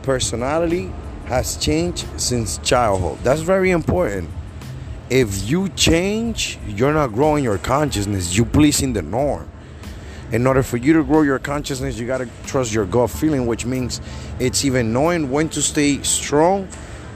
personality 0.04 0.90
has 1.26 1.58
changed 1.58 2.08
since 2.16 2.60
childhood. 2.60 3.18
That's 3.24 3.42
very 3.42 3.72
important. 3.72 4.30
If 5.10 5.50
you 5.50 5.68
change, 5.68 6.58
you're 6.66 6.94
not 6.94 7.08
growing 7.08 7.44
your 7.44 7.58
consciousness, 7.58 8.38
you're 8.38 8.46
pleasing 8.46 8.94
the 8.94 9.02
norm. 9.02 9.50
In 10.32 10.46
order 10.46 10.62
for 10.62 10.78
you 10.78 10.94
to 10.94 11.04
grow 11.04 11.24
your 11.24 11.40
consciousness, 11.40 11.98
you 11.98 12.06
got 12.06 12.20
to 12.20 12.30
trust 12.46 12.74
your 12.74 12.86
gut 12.86 13.10
feeling, 13.10 13.48
which 13.48 13.66
means 13.66 14.00
it's 14.40 14.64
even 14.64 14.94
knowing 14.94 15.32
when 15.32 15.50
to 15.50 15.62
stay 15.62 16.02
strong 16.04 16.68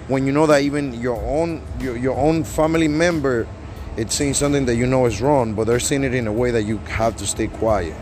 when 0.08 0.26
you 0.26 0.34
know 0.34 0.46
that 0.48 0.62
even 0.62 0.94
your 1.00 1.16
own 1.16 1.62
your, 1.80 1.96
your 1.96 2.18
own 2.18 2.44
family 2.44 2.90
member 2.90 3.48
it's 3.96 4.16
saying 4.16 4.34
something 4.34 4.66
that 4.66 4.76
you 4.76 4.88
know 4.88 5.06
is 5.06 5.22
wrong, 5.22 5.54
but 5.54 5.68
they're 5.68 5.80
saying 5.80 6.04
it 6.04 6.16
in 6.16 6.26
a 6.26 6.34
way 6.34 6.50
that 6.50 6.64
you 6.64 6.78
have 6.80 7.16
to 7.18 7.28
stay 7.28 7.46
quiet. 7.46 7.96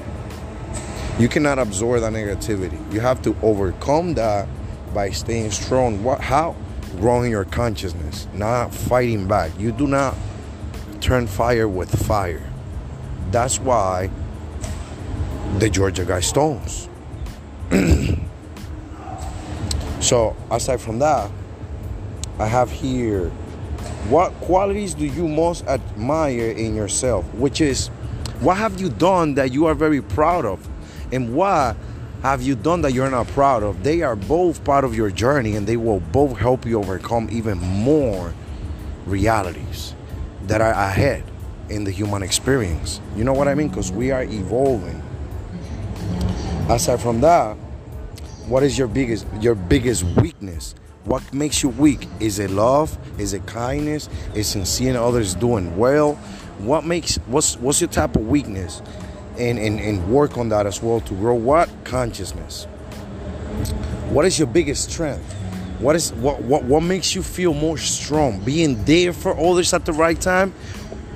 You 1.20 1.28
cannot 1.28 1.60
absorb 1.60 2.00
that 2.02 2.14
negativity. 2.14 2.94
You 2.94 3.02
have 3.02 3.22
to 3.24 3.36
overcome 3.42 4.14
that 4.14 4.48
by 4.94 5.10
staying 5.10 5.52
strong. 5.52 6.02
What? 6.02 6.22
How? 6.22 6.56
Growing 6.98 7.32
your 7.32 7.44
consciousness, 7.44 8.28
not 8.34 8.74
fighting 8.74 9.28
back. 9.28 9.52
You 9.60 9.74
do 9.74 9.86
not 9.86 10.16
turn 11.02 11.28
fire 11.28 11.68
with 11.68 11.90
fire. 12.06 12.50
That's 13.32 13.60
why 13.60 14.10
the 15.62 15.70
Georgia 15.70 16.04
Guidestones. 16.04 16.90
so 20.02 20.36
aside 20.50 20.82
from 20.82 20.98
that, 20.98 21.30
I 22.40 22.48
have 22.48 22.72
here 22.72 23.30
what 24.10 24.34
qualities 24.42 24.96
do 24.96 25.06
you 25.06 25.28
most 25.28 25.64
admire 25.68 26.50
in 26.50 26.76
yourself? 26.76 27.32
Which 27.36 27.62
is 27.62 27.90
what 28.40 28.58
have 28.58 28.82
you 28.82 28.90
done 28.90 29.36
that 29.36 29.54
you 29.54 29.68
are 29.68 29.76
very 29.76 30.02
proud 30.02 30.46
of? 30.46 30.68
And 31.12 31.36
what 31.36 31.78
have 32.24 32.42
you 32.42 32.56
done 32.56 32.82
that 32.82 32.94
you're 32.94 33.12
not 33.12 33.28
proud 33.28 33.62
of? 33.62 33.84
They 33.84 34.02
are 34.02 34.16
both 34.16 34.64
part 34.64 34.84
of 34.84 34.96
your 34.96 35.12
journey 35.12 35.56
and 35.56 35.68
they 35.68 35.78
will 35.78 36.00
both 36.00 36.40
help 36.40 36.66
you 36.66 36.80
overcome 36.80 37.30
even 37.32 37.60
more 37.60 38.34
realities 39.06 39.94
that 40.48 40.60
are 40.60 40.74
ahead 40.74 41.24
in 41.70 41.84
the 41.84 41.92
human 41.92 42.24
experience. 42.24 43.00
You 43.16 43.24
know 43.26 43.34
what 43.34 43.48
I 43.48 43.54
mean? 43.54 43.68
Because 43.68 43.92
we 43.92 44.10
are 44.10 44.24
evolving. 44.24 45.04
Aside 46.72 47.02
from 47.02 47.20
that, 47.20 47.58
what 48.48 48.64
is 48.64 48.78
your 48.78 48.88
biggest 48.88 49.28
your 49.42 49.56
biggest 49.56 50.06
weakness? 50.06 50.74
What 51.04 51.34
makes 51.34 51.62
you 51.62 51.68
weak? 51.68 52.08
Is 52.22 52.40
it 52.40 52.50
love? 52.50 52.98
Is 53.20 53.34
it 53.34 53.46
kindness? 53.46 54.08
Is 54.36 54.56
it 54.56 54.66
seeing 54.66 54.96
others 54.96 55.36
doing 55.36 55.76
well? 55.76 56.14
What 56.60 56.86
makes 56.86 57.18
what's 57.28 57.58
what's 57.58 57.82
your 57.82 57.90
type 57.90 58.16
of 58.16 58.26
weakness? 58.26 58.82
And, 59.38 59.60
and 59.60 59.82
and 59.82 60.10
work 60.10 60.38
on 60.38 60.48
that 60.50 60.66
as 60.66 60.82
well 60.82 61.02
to 61.02 61.14
grow 61.16 61.34
what? 61.34 61.70
Consciousness. 61.84 62.64
What 64.10 64.24
is 64.24 64.40
your 64.40 64.48
biggest 64.48 64.92
strength? 64.92 65.30
What 65.80 65.98
is 65.98 66.14
what 66.14 66.42
what 66.42 66.64
what 66.64 66.84
makes 66.84 67.14
you 67.14 67.22
feel 67.22 67.54
more 67.54 67.78
strong? 67.78 68.40
Being 68.46 68.82
there 68.86 69.12
for 69.12 69.38
others 69.38 69.74
at 69.74 69.84
the 69.84 69.92
right 69.92 70.20
time, 70.22 70.54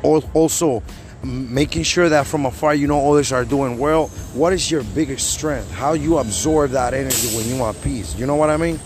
or 0.04 0.22
also 0.34 0.84
making 1.25 1.84
sure 1.84 2.10
that 2.10 2.27
from 2.27 2.46
afar 2.46 2.75
you 2.75 2.88
know 2.88 3.12
others 3.12 3.32
are 3.32 3.46
doing 3.46 3.77
well. 3.77 4.08
What 4.34 4.53
is 4.53 4.70
your 4.70 4.84
biggest 4.84 5.34
strength? 5.34 5.72
How 5.72 5.94
you 5.94 6.17
absorb 6.17 6.72
that 6.72 6.94
energy 6.94 7.36
when 7.36 7.48
you 7.48 7.58
want 7.58 7.82
peace? 7.82 8.15
You 8.15 8.25
know 8.25 8.36
what 8.36 8.50
I 8.50 8.58
mean? 8.58 8.79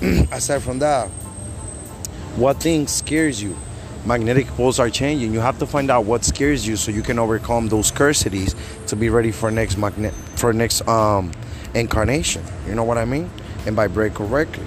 Aside 0.32 0.62
from 0.62 0.78
that, 0.80 1.08
what 2.36 2.60
thing 2.60 2.86
scares 2.86 3.42
you? 3.42 3.56
Magnetic 4.04 4.46
poles 4.48 4.78
are 4.78 4.90
changing. 4.90 5.32
You 5.32 5.40
have 5.40 5.58
to 5.58 5.66
find 5.66 5.90
out 5.90 6.04
what 6.04 6.24
scares 6.24 6.66
you 6.66 6.76
so 6.76 6.90
you 6.90 7.02
can 7.02 7.18
overcome 7.18 7.68
those 7.68 7.90
cursities 7.90 8.54
to 8.86 8.96
be 8.96 9.10
ready 9.10 9.32
for 9.32 9.50
next 9.50 9.76
magnet 9.76 10.14
for 10.36 10.52
next 10.52 10.86
um 10.88 11.32
incarnation. 11.74 12.42
You 12.66 12.74
know 12.74 12.84
what 12.84 12.98
I 12.98 13.04
mean? 13.04 13.30
And 13.66 13.76
vibrate 13.76 14.14
correctly 14.14 14.64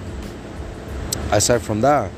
aside 1.31 1.61
from 1.61 1.81
that 1.81 2.11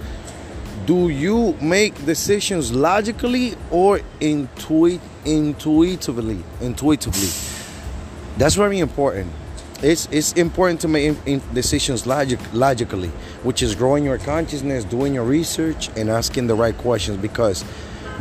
do 0.86 1.10
you 1.10 1.54
make 1.62 1.94
decisions 2.06 2.72
logically 2.72 3.56
or 3.72 4.00
intuit 4.20 5.00
intuitively 5.26 6.44
intuitively 6.62 7.30
that's 8.38 8.56
very 8.56 8.80
important 8.80 9.32
it's 9.82 10.08
it's 10.12 10.34
important 10.34 10.80
to 10.82 10.88
make 10.88 11.06
in, 11.06 11.18
in 11.26 11.42
decisions 11.54 12.06
logic, 12.06 12.40
logically 12.54 13.10
which 13.44 13.62
is 13.62 13.76
growing 13.76 14.04
your 14.04 14.18
consciousness 14.18 14.84
doing 14.84 15.14
your 15.14 15.26
research 15.26 15.90
and 15.98 16.10
asking 16.10 16.48
the 16.48 16.56
right 16.56 16.78
questions 16.78 17.18
because 17.18 17.64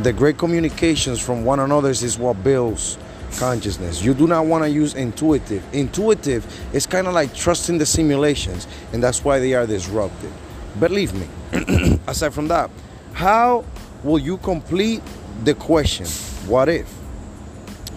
the 0.01 0.11
great 0.11 0.37
communications 0.37 1.19
from 1.19 1.45
one 1.45 1.59
another 1.59 1.89
is 1.89 2.17
what 2.17 2.43
builds 2.43 2.97
consciousness. 3.37 4.03
You 4.03 4.13
do 4.13 4.27
not 4.27 4.45
want 4.45 4.63
to 4.63 4.69
use 4.69 4.95
intuitive. 4.95 5.63
Intuitive 5.73 6.45
is 6.73 6.85
kind 6.85 7.07
of 7.07 7.13
like 7.13 7.33
trusting 7.33 7.77
the 7.77 7.85
simulations, 7.85 8.67
and 8.91 9.01
that's 9.01 9.23
why 9.23 9.39
they 9.39 9.53
are 9.53 9.65
disrupted. 9.65 10.31
Believe 10.79 11.13
me. 11.13 11.27
Aside 12.07 12.33
from 12.33 12.47
that, 12.47 12.69
how 13.13 13.63
will 14.03 14.19
you 14.19 14.37
complete 14.37 15.01
the 15.43 15.53
question? 15.53 16.07
What 16.49 16.69
if? 16.69 16.91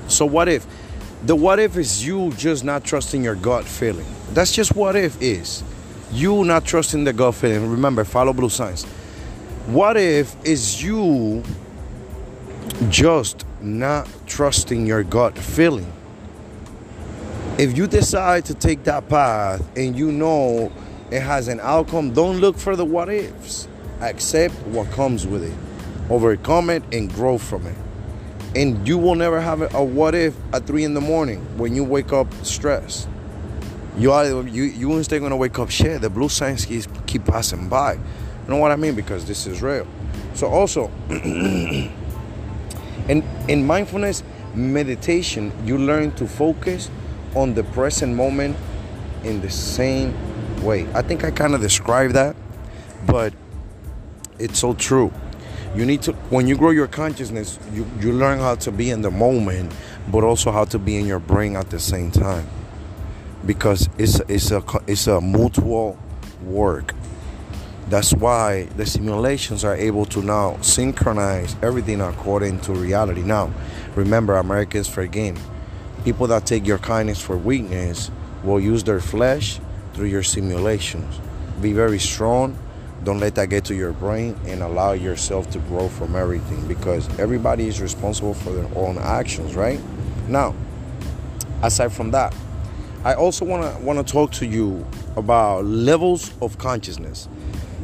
So, 0.08 0.26
what 0.26 0.48
if? 0.48 0.66
The 1.24 1.34
what 1.34 1.58
if 1.58 1.76
is 1.76 2.06
you 2.06 2.32
just 2.32 2.64
not 2.64 2.84
trusting 2.84 3.24
your 3.24 3.34
gut 3.34 3.64
feeling. 3.64 4.06
That's 4.32 4.52
just 4.52 4.76
what 4.76 4.94
if 4.94 5.20
is. 5.20 5.64
You 6.12 6.44
not 6.44 6.64
trusting 6.64 7.04
the 7.04 7.12
gut 7.12 7.34
feeling. 7.34 7.70
Remember, 7.70 8.04
follow 8.04 8.32
blue 8.32 8.50
signs. 8.50 8.84
What 9.66 9.96
if 9.96 10.36
is 10.44 10.82
you 10.82 11.42
just 12.88 13.44
not 13.60 14.08
trusting 14.26 14.86
your 14.86 15.02
gut 15.02 15.36
feeling? 15.36 15.90
If 17.58 17.76
you 17.76 17.86
decide 17.86 18.44
to 18.44 18.54
take 18.54 18.84
that 18.84 19.08
path 19.08 19.66
and 19.76 19.96
you 19.96 20.12
know 20.12 20.70
it 21.10 21.20
has 21.20 21.48
an 21.48 21.60
outcome. 21.60 22.12
Don't 22.12 22.38
look 22.40 22.58
for 22.58 22.76
the 22.76 22.84
what 22.84 23.08
ifs. 23.08 23.68
Accept 24.00 24.54
what 24.66 24.90
comes 24.90 25.26
with 25.26 25.44
it. 25.44 25.54
Overcome 26.10 26.70
it 26.70 26.82
and 26.92 27.12
grow 27.12 27.38
from 27.38 27.66
it. 27.66 27.76
And 28.54 28.86
you 28.86 28.98
will 28.98 29.14
never 29.14 29.40
have 29.40 29.74
a 29.74 29.84
what 29.84 30.14
if 30.14 30.34
at 30.52 30.66
three 30.66 30.84
in 30.84 30.94
the 30.94 31.00
morning 31.00 31.38
when 31.58 31.74
you 31.74 31.84
wake 31.84 32.12
up 32.12 32.32
stressed. 32.44 33.08
You 33.96 34.12
are 34.12 34.26
you 34.26 34.64
you 34.64 34.92
instead 34.92 35.22
gonna 35.22 35.36
wake 35.36 35.58
up 35.58 35.70
shit. 35.70 36.00
The 36.00 36.10
blue 36.10 36.28
signs 36.28 36.64
keep, 36.64 36.84
keep 37.06 37.24
passing 37.24 37.68
by. 37.68 37.94
You 37.94 38.00
know 38.48 38.56
what 38.56 38.70
I 38.70 38.76
mean? 38.76 38.94
Because 38.94 39.24
this 39.26 39.46
is 39.46 39.62
real. 39.62 39.86
So 40.34 40.48
also 40.48 40.90
in 41.10 41.90
in 43.48 43.66
mindfulness 43.66 44.22
meditation, 44.54 45.52
you 45.64 45.78
learn 45.78 46.12
to 46.12 46.26
focus 46.26 46.90
on 47.34 47.54
the 47.54 47.64
present 47.64 48.14
moment 48.14 48.56
in 49.24 49.40
the 49.40 49.50
same 49.50 50.14
way. 50.60 50.88
I 50.94 51.02
think 51.02 51.24
I 51.24 51.30
kind 51.30 51.54
of 51.54 51.60
described 51.60 52.14
that, 52.14 52.36
but 53.06 53.32
it's 54.38 54.58
so 54.58 54.74
true. 54.74 55.12
You 55.74 55.84
need 55.84 56.02
to 56.02 56.12
when 56.30 56.46
you 56.46 56.56
grow 56.56 56.70
your 56.70 56.86
consciousness, 56.86 57.58
you, 57.72 57.86
you 58.00 58.12
learn 58.12 58.38
how 58.38 58.54
to 58.56 58.72
be 58.72 58.90
in 58.90 59.02
the 59.02 59.10
moment, 59.10 59.74
but 60.10 60.24
also 60.24 60.50
how 60.50 60.64
to 60.66 60.78
be 60.78 60.96
in 60.96 61.06
your 61.06 61.18
brain 61.18 61.56
at 61.56 61.70
the 61.70 61.78
same 61.78 62.10
time. 62.10 62.48
Because 63.44 63.88
it's 63.98 64.20
it's 64.28 64.50
a 64.50 64.62
it's 64.86 65.06
a 65.06 65.20
mutual 65.20 65.98
work. 66.42 66.94
That's 67.88 68.12
why 68.12 68.64
the 68.76 68.84
simulations 68.84 69.64
are 69.64 69.76
able 69.76 70.06
to 70.06 70.22
now 70.22 70.60
synchronize 70.60 71.54
everything 71.62 72.00
according 72.00 72.60
to 72.62 72.72
reality. 72.72 73.22
Now, 73.22 73.52
remember, 73.94 74.36
Americans 74.36 74.88
for 74.88 75.06
game. 75.06 75.36
People 76.04 76.26
that 76.28 76.46
take 76.46 76.66
your 76.66 76.78
kindness 76.78 77.20
for 77.20 77.36
weakness 77.36 78.10
will 78.42 78.58
use 78.58 78.82
their 78.82 79.00
flesh 79.00 79.60
through 79.96 80.06
your 80.06 80.22
simulations. 80.22 81.18
Be 81.60 81.72
very 81.72 81.98
strong. 81.98 82.56
Don't 83.02 83.18
let 83.18 83.34
that 83.36 83.48
get 83.48 83.64
to 83.66 83.74
your 83.74 83.92
brain 83.92 84.38
and 84.46 84.62
allow 84.62 84.92
yourself 84.92 85.50
to 85.52 85.58
grow 85.60 85.88
from 85.88 86.14
everything 86.14 86.68
because 86.68 87.08
everybody 87.18 87.66
is 87.66 87.80
responsible 87.80 88.34
for 88.34 88.50
their 88.50 88.68
own 88.76 88.98
actions, 88.98 89.56
right? 89.56 89.80
Now, 90.28 90.54
aside 91.62 91.92
from 91.92 92.10
that, 92.10 92.34
I 93.04 93.14
also 93.14 93.44
want 93.44 93.62
to 93.62 93.84
want 93.84 94.04
to 94.04 94.12
talk 94.12 94.32
to 94.32 94.46
you 94.46 94.84
about 95.16 95.64
levels 95.64 96.32
of 96.42 96.58
consciousness 96.58 97.28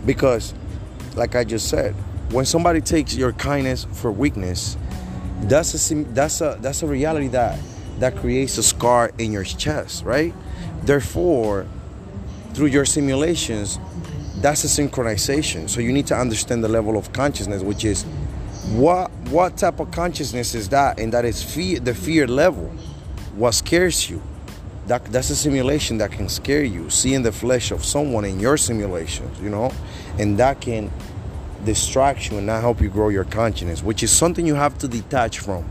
because 0.05 0.53
like 1.15 1.35
I 1.35 1.45
just 1.45 1.69
said, 1.69 1.95
when 2.31 2.45
somebody 2.45 2.81
takes 2.81 3.15
your 3.15 3.33
kindness 3.33 3.87
for 3.93 4.11
weakness, 4.11 4.77
that's 5.43 5.91
a 5.91 5.95
that's 5.95 6.41
a 6.41 6.59
that's 6.61 6.83
a 6.83 6.87
reality 6.87 7.29
that 7.29 7.59
that 8.01 8.17
creates 8.17 8.59
a 8.59 8.63
scar 8.63 9.13
in 9.19 9.33
your 9.33 9.45
chest, 9.45 10.05
right? 10.05 10.35
Therefore, 10.83 11.67
through 12.55 12.67
your 12.67 12.85
simulations, 12.85 13.79
that's 14.37 14.65
a 14.65 14.67
synchronization. 14.67 15.69
So 15.69 15.81
you 15.81 15.93
need 15.93 16.07
to 16.09 16.17
understand 16.17 16.65
the 16.65 16.69
level 16.69 16.97
of 16.97 17.13
consciousness, 17.13 17.63
which 17.63 17.85
is 17.85 18.05
what 18.73 19.11
what 19.31 19.57
type 19.57 19.81
of 19.81 19.91
consciousness 19.91 20.55
is 20.55 20.69
that, 20.69 20.99
and 20.99 21.13
that 21.13 21.25
is 21.25 21.43
fear, 21.43 21.81
the 21.81 21.95
fear 21.95 22.27
level. 22.27 22.69
What 23.37 23.53
scares 23.53 24.11
you? 24.11 24.23
That 24.87 25.05
that's 25.07 25.31
a 25.31 25.37
simulation 25.37 25.99
that 25.99 26.13
can 26.13 26.29
scare 26.29 26.65
you. 26.65 26.91
Seeing 26.91 27.23
the 27.23 27.33
flesh 27.33 27.71
of 27.71 27.85
someone 27.85 28.25
in 28.25 28.41
your 28.41 28.57
simulations, 28.57 29.41
you 29.41 29.49
know, 29.49 29.73
and 30.19 30.39
that 30.39 30.61
can 30.61 30.91
distract 31.65 32.31
you 32.31 32.39
and 32.39 32.47
not 32.47 32.61
help 32.61 32.81
you 32.81 32.89
grow 32.89 33.09
your 33.09 33.25
consciousness, 33.25 33.83
which 33.83 34.03
is 34.03 34.11
something 34.11 34.47
you 34.47 34.55
have 34.55 34.77
to 34.79 34.89
detach 34.89 35.39
from. 35.39 35.65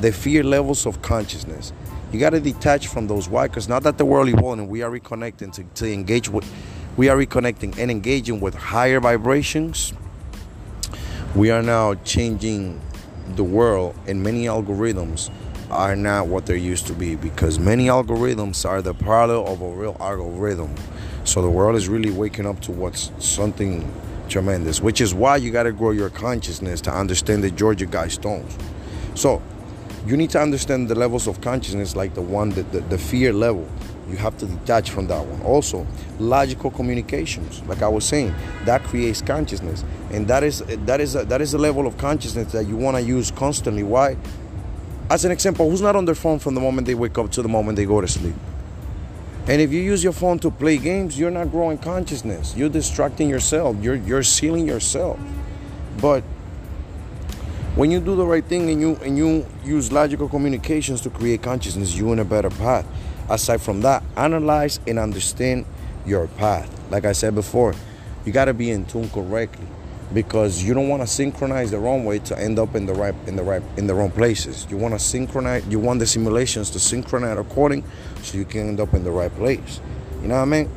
The 0.00 0.12
fear 0.12 0.42
levels 0.42 0.86
of 0.86 1.02
consciousness. 1.02 1.72
You 2.12 2.18
got 2.18 2.30
to 2.30 2.40
detach 2.40 2.88
from 2.88 3.06
those. 3.06 3.28
Why? 3.28 3.46
Because 3.46 3.68
now 3.68 3.78
that 3.80 3.98
the 3.98 4.04
world 4.04 4.28
is 4.28 4.34
evolving, 4.34 4.68
we 4.68 4.82
are 4.82 4.90
reconnecting 4.90 5.52
to, 5.54 5.62
to 5.62 5.92
engage 5.92 6.28
with, 6.28 6.50
we 6.96 7.08
are 7.08 7.16
reconnecting 7.16 7.78
and 7.78 7.90
engaging 7.90 8.40
with 8.40 8.54
higher 8.54 9.00
vibrations. 9.00 9.92
We 11.34 11.50
are 11.50 11.62
now 11.62 11.94
changing 11.94 12.80
the 13.36 13.44
world, 13.44 13.94
and 14.08 14.22
many 14.22 14.46
algorithms 14.46 15.30
are 15.70 15.94
not 15.94 16.26
what 16.26 16.46
they 16.46 16.58
used 16.58 16.88
to 16.88 16.92
be 16.92 17.14
because 17.14 17.58
many 17.60 17.86
algorithms 17.86 18.68
are 18.68 18.82
the 18.82 18.92
parallel 18.92 19.46
of 19.46 19.62
a 19.62 19.68
real 19.68 19.96
algorithm. 20.00 20.74
So 21.24 21.42
the 21.42 21.50
world 21.50 21.76
is 21.76 21.88
really 21.88 22.10
waking 22.10 22.46
up 22.46 22.60
to 22.62 22.72
what's 22.72 23.12
something 23.18 23.88
tremendous, 24.28 24.80
which 24.80 25.00
is 25.00 25.14
why 25.14 25.36
you 25.36 25.50
got 25.50 25.64
to 25.64 25.72
grow 25.72 25.90
your 25.90 26.10
consciousness 26.10 26.80
to 26.82 26.92
understand 26.92 27.44
the 27.44 27.50
Georgia 27.50 27.86
Guidestones 27.86 28.56
So 29.14 29.42
you 30.06 30.16
need 30.16 30.30
to 30.30 30.40
understand 30.40 30.88
the 30.88 30.94
levels 30.94 31.26
of 31.26 31.40
consciousness 31.40 31.94
like 31.94 32.14
the 32.14 32.22
one 32.22 32.50
that 32.50 32.70
the, 32.72 32.80
the 32.80 32.98
fear 32.98 33.32
level. 33.32 33.68
You 34.08 34.16
have 34.16 34.36
to 34.38 34.46
detach 34.46 34.90
from 34.90 35.06
that 35.08 35.24
one. 35.24 35.42
Also 35.42 35.86
logical 36.18 36.70
communications 36.70 37.62
like 37.68 37.80
i 37.80 37.88
was 37.88 38.04
saying 38.04 38.34
that 38.64 38.82
creates 38.84 39.22
consciousness. 39.22 39.84
And 40.10 40.26
that 40.28 40.42
is 40.42 40.60
that 40.60 41.00
is 41.00 41.14
a, 41.14 41.24
that 41.26 41.40
is 41.40 41.54
a 41.54 41.58
level 41.58 41.86
of 41.86 41.96
consciousness 41.98 42.52
that 42.52 42.66
you 42.66 42.76
want 42.76 42.96
to 42.96 43.02
use 43.02 43.30
constantly. 43.30 43.82
Why? 43.82 44.16
As 45.10 45.24
an 45.24 45.32
example 45.32 45.68
who's 45.70 45.82
not 45.82 45.96
on 45.96 46.04
their 46.06 46.14
phone 46.14 46.38
from 46.38 46.54
the 46.54 46.60
moment 46.60 46.86
they 46.86 46.94
wake 46.94 47.18
up 47.18 47.30
to 47.32 47.42
the 47.42 47.48
moment 47.48 47.76
they 47.76 47.84
go 47.84 48.00
to 48.00 48.08
sleep? 48.08 48.34
And 49.46 49.60
if 49.60 49.72
you 49.72 49.80
use 49.80 50.02
your 50.04 50.12
phone 50.12 50.38
to 50.40 50.50
play 50.50 50.76
games 50.76 51.18
you're 51.18 51.30
not 51.30 51.50
growing 51.50 51.78
consciousness. 51.78 52.56
You're 52.56 52.68
distracting 52.68 53.28
yourself. 53.28 53.76
You're 53.80 53.96
you're 53.96 54.22
sealing 54.22 54.66
yourself. 54.66 55.20
But 56.00 56.24
when 57.76 57.90
you 57.90 58.00
do 58.00 58.16
the 58.16 58.26
right 58.26 58.44
thing 58.44 58.68
and 58.70 58.80
you 58.80 58.96
and 58.96 59.16
you 59.16 59.46
use 59.64 59.92
logical 59.92 60.28
communications 60.28 61.00
to 61.00 61.10
create 61.10 61.42
consciousness 61.42 61.94
you're 61.94 62.12
in 62.12 62.18
a 62.18 62.24
better 62.24 62.50
path 62.50 62.86
aside 63.28 63.60
from 63.60 63.80
that 63.80 64.02
analyze 64.16 64.80
and 64.86 64.98
understand 64.98 65.64
your 66.04 66.26
path 66.26 66.68
like 66.90 67.04
i 67.04 67.12
said 67.12 67.34
before 67.34 67.74
you 68.24 68.32
got 68.32 68.46
to 68.46 68.54
be 68.54 68.70
in 68.70 68.84
tune 68.86 69.08
correctly 69.10 69.66
because 70.12 70.62
you 70.62 70.74
don't 70.74 70.88
want 70.88 71.02
to 71.02 71.06
synchronize 71.06 71.70
the 71.70 71.78
wrong 71.78 72.04
way 72.04 72.18
to 72.18 72.38
end 72.38 72.58
up 72.58 72.74
in 72.74 72.86
the 72.86 72.92
right 72.92 73.14
in 73.26 73.36
the 73.36 73.42
right 73.42 73.62
in 73.76 73.86
the 73.86 73.94
wrong 73.94 74.10
places. 74.10 74.66
You 74.70 74.76
want 74.76 74.94
to 74.94 74.98
synchronize. 74.98 75.66
You 75.68 75.78
want 75.78 76.00
the 76.00 76.06
simulations 76.06 76.70
to 76.70 76.80
synchronize 76.80 77.38
according, 77.38 77.84
so 78.22 78.36
you 78.36 78.44
can 78.44 78.70
end 78.70 78.80
up 78.80 78.92
in 78.94 79.04
the 79.04 79.10
right 79.10 79.34
place. 79.36 79.80
You 80.20 80.28
know 80.28 80.34
what 80.34 80.42
I 80.42 80.46
mean? 80.46 80.70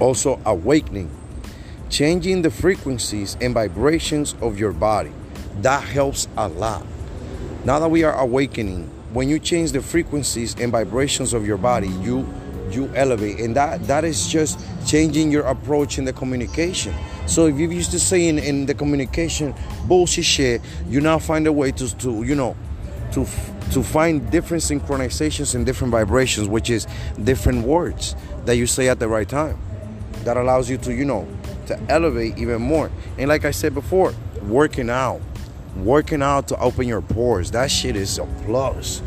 Also, 0.00 0.40
awakening, 0.44 1.10
changing 1.90 2.42
the 2.42 2.50
frequencies 2.50 3.36
and 3.40 3.54
vibrations 3.54 4.34
of 4.40 4.58
your 4.58 4.72
body. 4.72 5.12
That 5.62 5.82
helps 5.82 6.28
a 6.36 6.48
lot. 6.48 6.86
Now 7.64 7.78
that 7.78 7.88
we 7.88 8.04
are 8.04 8.14
awakening, 8.18 8.90
when 9.12 9.28
you 9.28 9.38
change 9.38 9.72
the 9.72 9.80
frequencies 9.80 10.54
and 10.58 10.70
vibrations 10.70 11.32
of 11.32 11.46
your 11.46 11.56
body, 11.56 11.88
you 11.88 12.28
you 12.70 12.90
elevate, 12.94 13.38
and 13.38 13.54
that 13.56 13.86
that 13.86 14.04
is 14.04 14.26
just 14.26 14.58
changing 14.86 15.30
your 15.30 15.44
approach 15.44 15.98
in 15.98 16.04
the 16.04 16.12
communication. 16.12 16.94
So 17.26 17.46
if 17.46 17.58
you 17.58 17.70
used 17.70 17.92
to 17.92 18.00
say 18.00 18.28
in, 18.28 18.38
in 18.38 18.66
the 18.66 18.74
communication 18.74 19.54
bullshit 19.86 20.24
shit, 20.24 20.60
you 20.88 21.00
now 21.00 21.18
find 21.18 21.46
a 21.46 21.52
way 21.52 21.72
to 21.72 21.96
to 21.98 22.22
you 22.24 22.34
know 22.34 22.56
to 23.12 23.26
to 23.72 23.82
find 23.82 24.30
different 24.30 24.62
synchronizations 24.62 25.54
and 25.54 25.64
different 25.64 25.92
vibrations, 25.92 26.48
which 26.48 26.70
is 26.70 26.86
different 27.22 27.64
words 27.66 28.14
that 28.44 28.56
you 28.56 28.66
say 28.66 28.88
at 28.88 28.98
the 28.98 29.08
right 29.08 29.28
time. 29.28 29.58
That 30.24 30.36
allows 30.36 30.68
you 30.68 30.76
to 30.78 30.94
you 30.94 31.04
know 31.04 31.26
to 31.66 31.80
elevate 31.88 32.38
even 32.38 32.62
more. 32.62 32.90
And 33.18 33.28
like 33.28 33.44
I 33.44 33.50
said 33.50 33.74
before, 33.74 34.14
working 34.42 34.90
out, 34.90 35.20
working 35.84 36.22
out 36.22 36.48
to 36.48 36.58
open 36.58 36.88
your 36.88 37.02
pores. 37.02 37.50
That 37.50 37.70
shit 37.70 37.96
is 37.96 38.18
a 38.18 38.26
plus. 38.44 39.02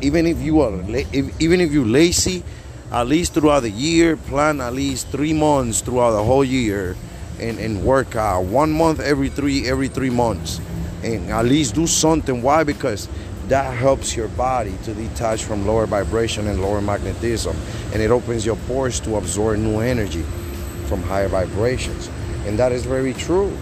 Even 0.00 0.26
if 0.26 0.40
you 0.40 0.62
are 0.62 0.72
even 1.12 1.60
if 1.60 1.72
you 1.72 1.84
lazy, 1.84 2.42
at 2.90 3.06
least 3.06 3.34
throughout 3.34 3.60
the 3.60 3.70
year, 3.70 4.16
plan 4.16 4.60
at 4.60 4.74
least 4.74 5.08
three 5.08 5.32
months 5.32 5.80
throughout 5.80 6.12
the 6.12 6.24
whole 6.24 6.44
year, 6.44 6.96
and 7.40 7.58
and 7.58 7.84
work 7.84 8.16
out 8.16 8.44
one 8.44 8.72
month 8.72 9.00
every 9.00 9.28
three 9.28 9.68
every 9.68 9.88
three 9.88 10.10
months, 10.10 10.60
and 11.02 11.30
at 11.30 11.44
least 11.44 11.74
do 11.74 11.86
something. 11.86 12.42
Why? 12.42 12.64
Because 12.64 13.08
that 13.48 13.72
helps 13.76 14.16
your 14.16 14.28
body 14.28 14.74
to 14.82 14.94
detach 14.94 15.44
from 15.44 15.66
lower 15.66 15.86
vibration 15.86 16.48
and 16.48 16.60
lower 16.60 16.80
magnetism, 16.80 17.56
and 17.92 18.02
it 18.02 18.10
opens 18.10 18.44
your 18.44 18.56
pores 18.66 18.98
to 19.00 19.16
absorb 19.16 19.58
new 19.58 19.78
energy 19.78 20.24
from 20.86 21.00
higher 21.02 21.28
vibrations, 21.28 22.10
and 22.46 22.58
that 22.58 22.72
is 22.72 22.84
very 22.84 23.14
true. 23.14 23.56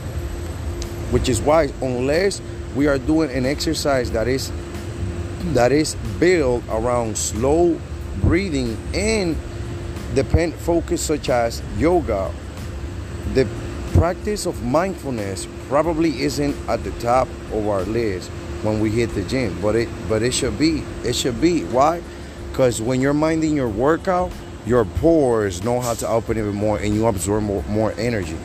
Which 1.15 1.29
is 1.29 1.41
why, 1.41 1.71
unless 1.81 2.43
we 2.75 2.89
are 2.89 2.99
doing 2.99 3.31
an 3.31 3.47
exercise 3.47 4.11
that 4.11 4.27
is 4.27 4.51
that 5.53 5.71
is 5.71 5.95
built 6.19 6.65
around 6.69 7.17
slow 7.17 7.81
breathing 8.17 8.77
and 8.93 9.37
depend 10.17 10.55
focus 10.55 11.01
such 11.03 11.29
as 11.29 11.63
yoga 11.79 12.33
the 13.35 13.47
practice 13.93 14.45
of 14.45 14.61
mindfulness 14.65 15.47
probably 15.69 16.21
isn't 16.23 16.57
at 16.69 16.83
the 16.83 16.91
top 16.99 17.29
of 17.53 17.69
our 17.69 17.83
list 17.83 18.29
when 18.63 18.81
we 18.81 18.91
hit 18.91 19.15
the 19.15 19.23
gym 19.23 19.57
but 19.63 19.77
it 19.77 19.89
but 20.09 20.21
it 20.21 20.35
should 20.35 20.59
be 20.59 20.83
it 21.05 21.15
should 21.15 21.41
be. 21.41 21.63
Why? 21.67 22.03
Because 22.51 22.83
when 22.83 23.01
you're 23.01 23.15
minding 23.15 23.55
your 23.55 23.69
workout 23.69 24.33
your 24.67 24.85
pores 24.85 25.63
know 25.63 25.81
how 25.81 25.95
to 25.95 26.09
open 26.09 26.39
even 26.39 26.57
more 26.57 26.79
and 26.79 26.93
you 26.93 27.07
absorb 27.07 27.45
more, 27.45 27.63
more 27.69 27.93
energy 27.99 28.37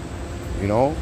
you 0.61 0.67
know 0.67 0.95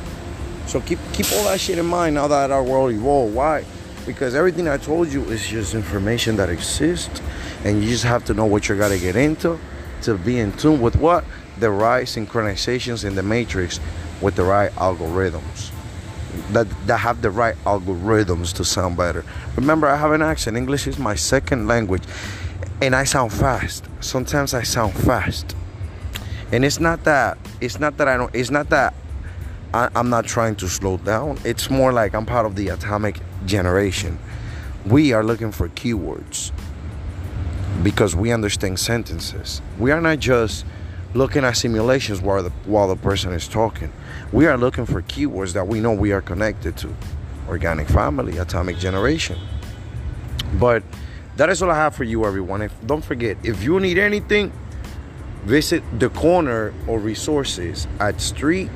so 0.68 0.82
keep 0.82 1.00
keep 1.14 1.32
all 1.34 1.44
that 1.46 1.60
shit 1.60 1.78
in 1.78 1.86
mind 1.86 2.16
now 2.16 2.28
that 2.28 2.52
our 2.52 2.64
world 2.64 2.92
evolved 2.92 3.34
why 3.34 3.64
because 4.08 4.34
everything 4.34 4.70
I 4.70 4.78
told 4.78 5.12
you 5.12 5.26
is 5.26 5.46
just 5.46 5.76
information 5.76 6.38
that 6.38 6.50
exists, 6.50 7.22
and 7.66 7.84
you 7.84 7.90
just 7.90 8.06
have 8.06 8.24
to 8.26 8.34
know 8.34 8.46
what 8.46 8.68
you're 8.68 8.78
gonna 8.78 8.98
get 8.98 9.18
into 9.18 9.60
to 10.04 10.18
be 10.18 10.40
in 10.40 10.54
tune 10.54 10.80
with 10.80 10.96
what 10.96 11.26
the 11.60 11.70
right 11.70 12.08
synchronizations 12.08 13.04
in 13.04 13.16
the 13.16 13.22
matrix 13.22 13.80
with 14.22 14.36
the 14.36 14.44
right 14.44 14.72
algorithms 14.76 15.72
that 16.52 16.68
that 16.88 17.00
have 17.00 17.22
the 17.22 17.30
right 17.30 17.56
algorithms 17.66 18.54
to 18.54 18.64
sound 18.64 18.96
better. 18.96 19.26
Remember, 19.58 19.88
I 19.88 19.98
have 19.98 20.14
an 20.14 20.22
accent. 20.22 20.56
English 20.56 20.88
is 20.88 20.98
my 20.98 21.16
second 21.16 21.68
language, 21.68 22.04
and 22.82 22.96
I 22.96 23.04
sound 23.04 23.34
fast. 23.34 23.86
Sometimes 24.00 24.54
I 24.54 24.64
sound 24.64 24.94
fast, 24.94 25.56
and 26.52 26.64
it's 26.64 26.80
not 26.80 27.04
that. 27.04 27.38
It's 27.60 27.80
not 27.80 27.98
that 27.98 28.08
I 28.08 28.16
don't. 28.16 28.34
It's 28.34 28.52
not 28.52 28.70
that 28.70 28.94
I, 29.74 29.90
am 29.96 30.10
not 30.10 30.26
trying 30.26 30.56
to 30.58 30.68
slow 30.68 30.98
down. 30.98 31.40
It's 31.44 31.70
more 31.70 31.92
like 31.92 32.14
I'm 32.14 32.26
part 32.26 32.46
of 32.46 32.56
the 32.56 32.70
atomic 32.70 33.20
generation. 33.46 34.20
We 34.86 35.14
are 35.14 35.24
looking 35.24 35.52
for 35.52 35.70
keywords 35.70 36.52
because 37.84 38.16
we 38.16 38.32
understand 38.32 38.80
sentences. 38.80 39.62
We 39.78 39.92
are 39.92 40.02
not 40.02 40.20
just 40.20 40.66
looking 41.14 41.44
at 41.44 41.58
simulations 41.58 42.22
while 42.22 42.44
the, 42.44 42.50
while 42.66 42.88
the 42.88 42.96
person 42.96 43.34
is 43.34 43.48
talking. 43.48 43.92
We 44.32 44.46
are 44.46 44.58
looking 44.58 44.86
for 44.86 45.02
keywords 45.02 45.54
that 45.54 45.68
we 45.68 45.80
know 45.80 45.94
we 45.94 46.12
are 46.12 46.22
connected 46.22 46.78
to. 46.78 46.94
Organic 47.48 47.88
family, 47.88 48.38
atomic 48.38 48.78
generation. 48.78 49.38
But 50.60 50.84
that 51.38 51.50
is 51.50 51.62
all 51.62 51.72
I 51.72 51.76
have 51.76 51.96
for 51.96 52.04
you, 52.04 52.26
everyone. 52.26 52.62
If, 52.62 52.74
don't 52.86 53.04
forget, 53.04 53.38
if 53.44 53.64
you 53.64 53.80
need 53.80 53.98
anything, 53.98 54.52
visit 55.44 55.84
the 56.00 56.10
corner 56.10 56.74
or 56.88 57.00
resources 57.00 57.88
at 58.00 58.20
Street 58.20 58.70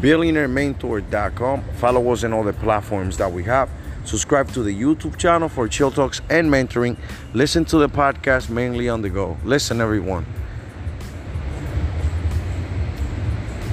billionairementor.com. 0.00 1.64
Follow 1.78 2.12
us 2.12 2.24
on 2.24 2.32
all 2.32 2.44
the 2.44 2.52
platforms 2.52 3.16
that 3.16 3.30
we 3.30 3.44
have. 3.44 3.68
Subscribe 4.04 4.50
to 4.52 4.62
the 4.62 4.74
YouTube 4.74 5.18
channel 5.18 5.48
for 5.48 5.68
chill 5.68 5.90
talks 5.90 6.20
and 6.30 6.50
mentoring. 6.50 6.96
Listen 7.34 7.64
to 7.66 7.78
the 7.78 7.88
podcast 7.88 8.48
mainly 8.48 8.88
on 8.88 9.02
the 9.02 9.10
go. 9.10 9.36
Listen, 9.44 9.80
everyone. 9.80 10.24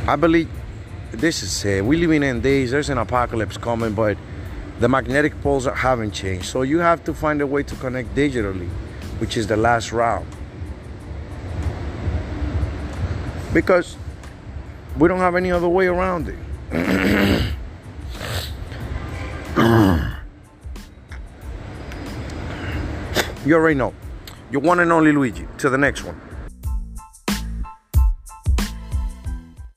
I 0.08 0.16
believe 0.16 0.50
this 1.12 1.42
is 1.42 1.66
it. 1.66 1.86
We 1.86 1.98
living 1.98 2.22
in 2.24 2.42
days. 2.42 2.72
There's 2.72 2.90
an 2.90 2.98
apocalypse 2.98 3.58
coming, 3.58 3.94
but 3.94 4.18
the 4.80 4.90
magnetic 4.90 5.40
poles 5.42 5.66
haven't 5.66 6.12
changed. 6.12 6.46
So 6.46 6.64
you 6.64 6.80
have 6.80 7.04
to 7.06 7.14
find 7.14 7.42
a 7.42 7.48
way 7.48 7.64
to 7.64 7.76
connect 7.76 8.14
digitally, 8.14 8.68
which 9.20 9.38
is 9.38 9.48
the 9.48 9.58
last 9.58 9.92
route. 9.92 10.26
Because 13.54 13.96
we 14.98 15.08
don't 15.08 15.20
have 15.20 15.36
any 15.36 15.52
other 15.52 15.68
way 15.68 15.88
around 15.88 16.30
it. 16.30 16.36
you 23.46 23.56
already 23.56 23.76
know. 23.76 23.94
Your 24.52 24.62
one 24.62 24.80
and 24.80 24.92
only 24.92 25.12
Luigi. 25.12 25.48
To 25.60 25.70
the 25.70 25.78
next 25.78 26.04
one. 26.04 26.20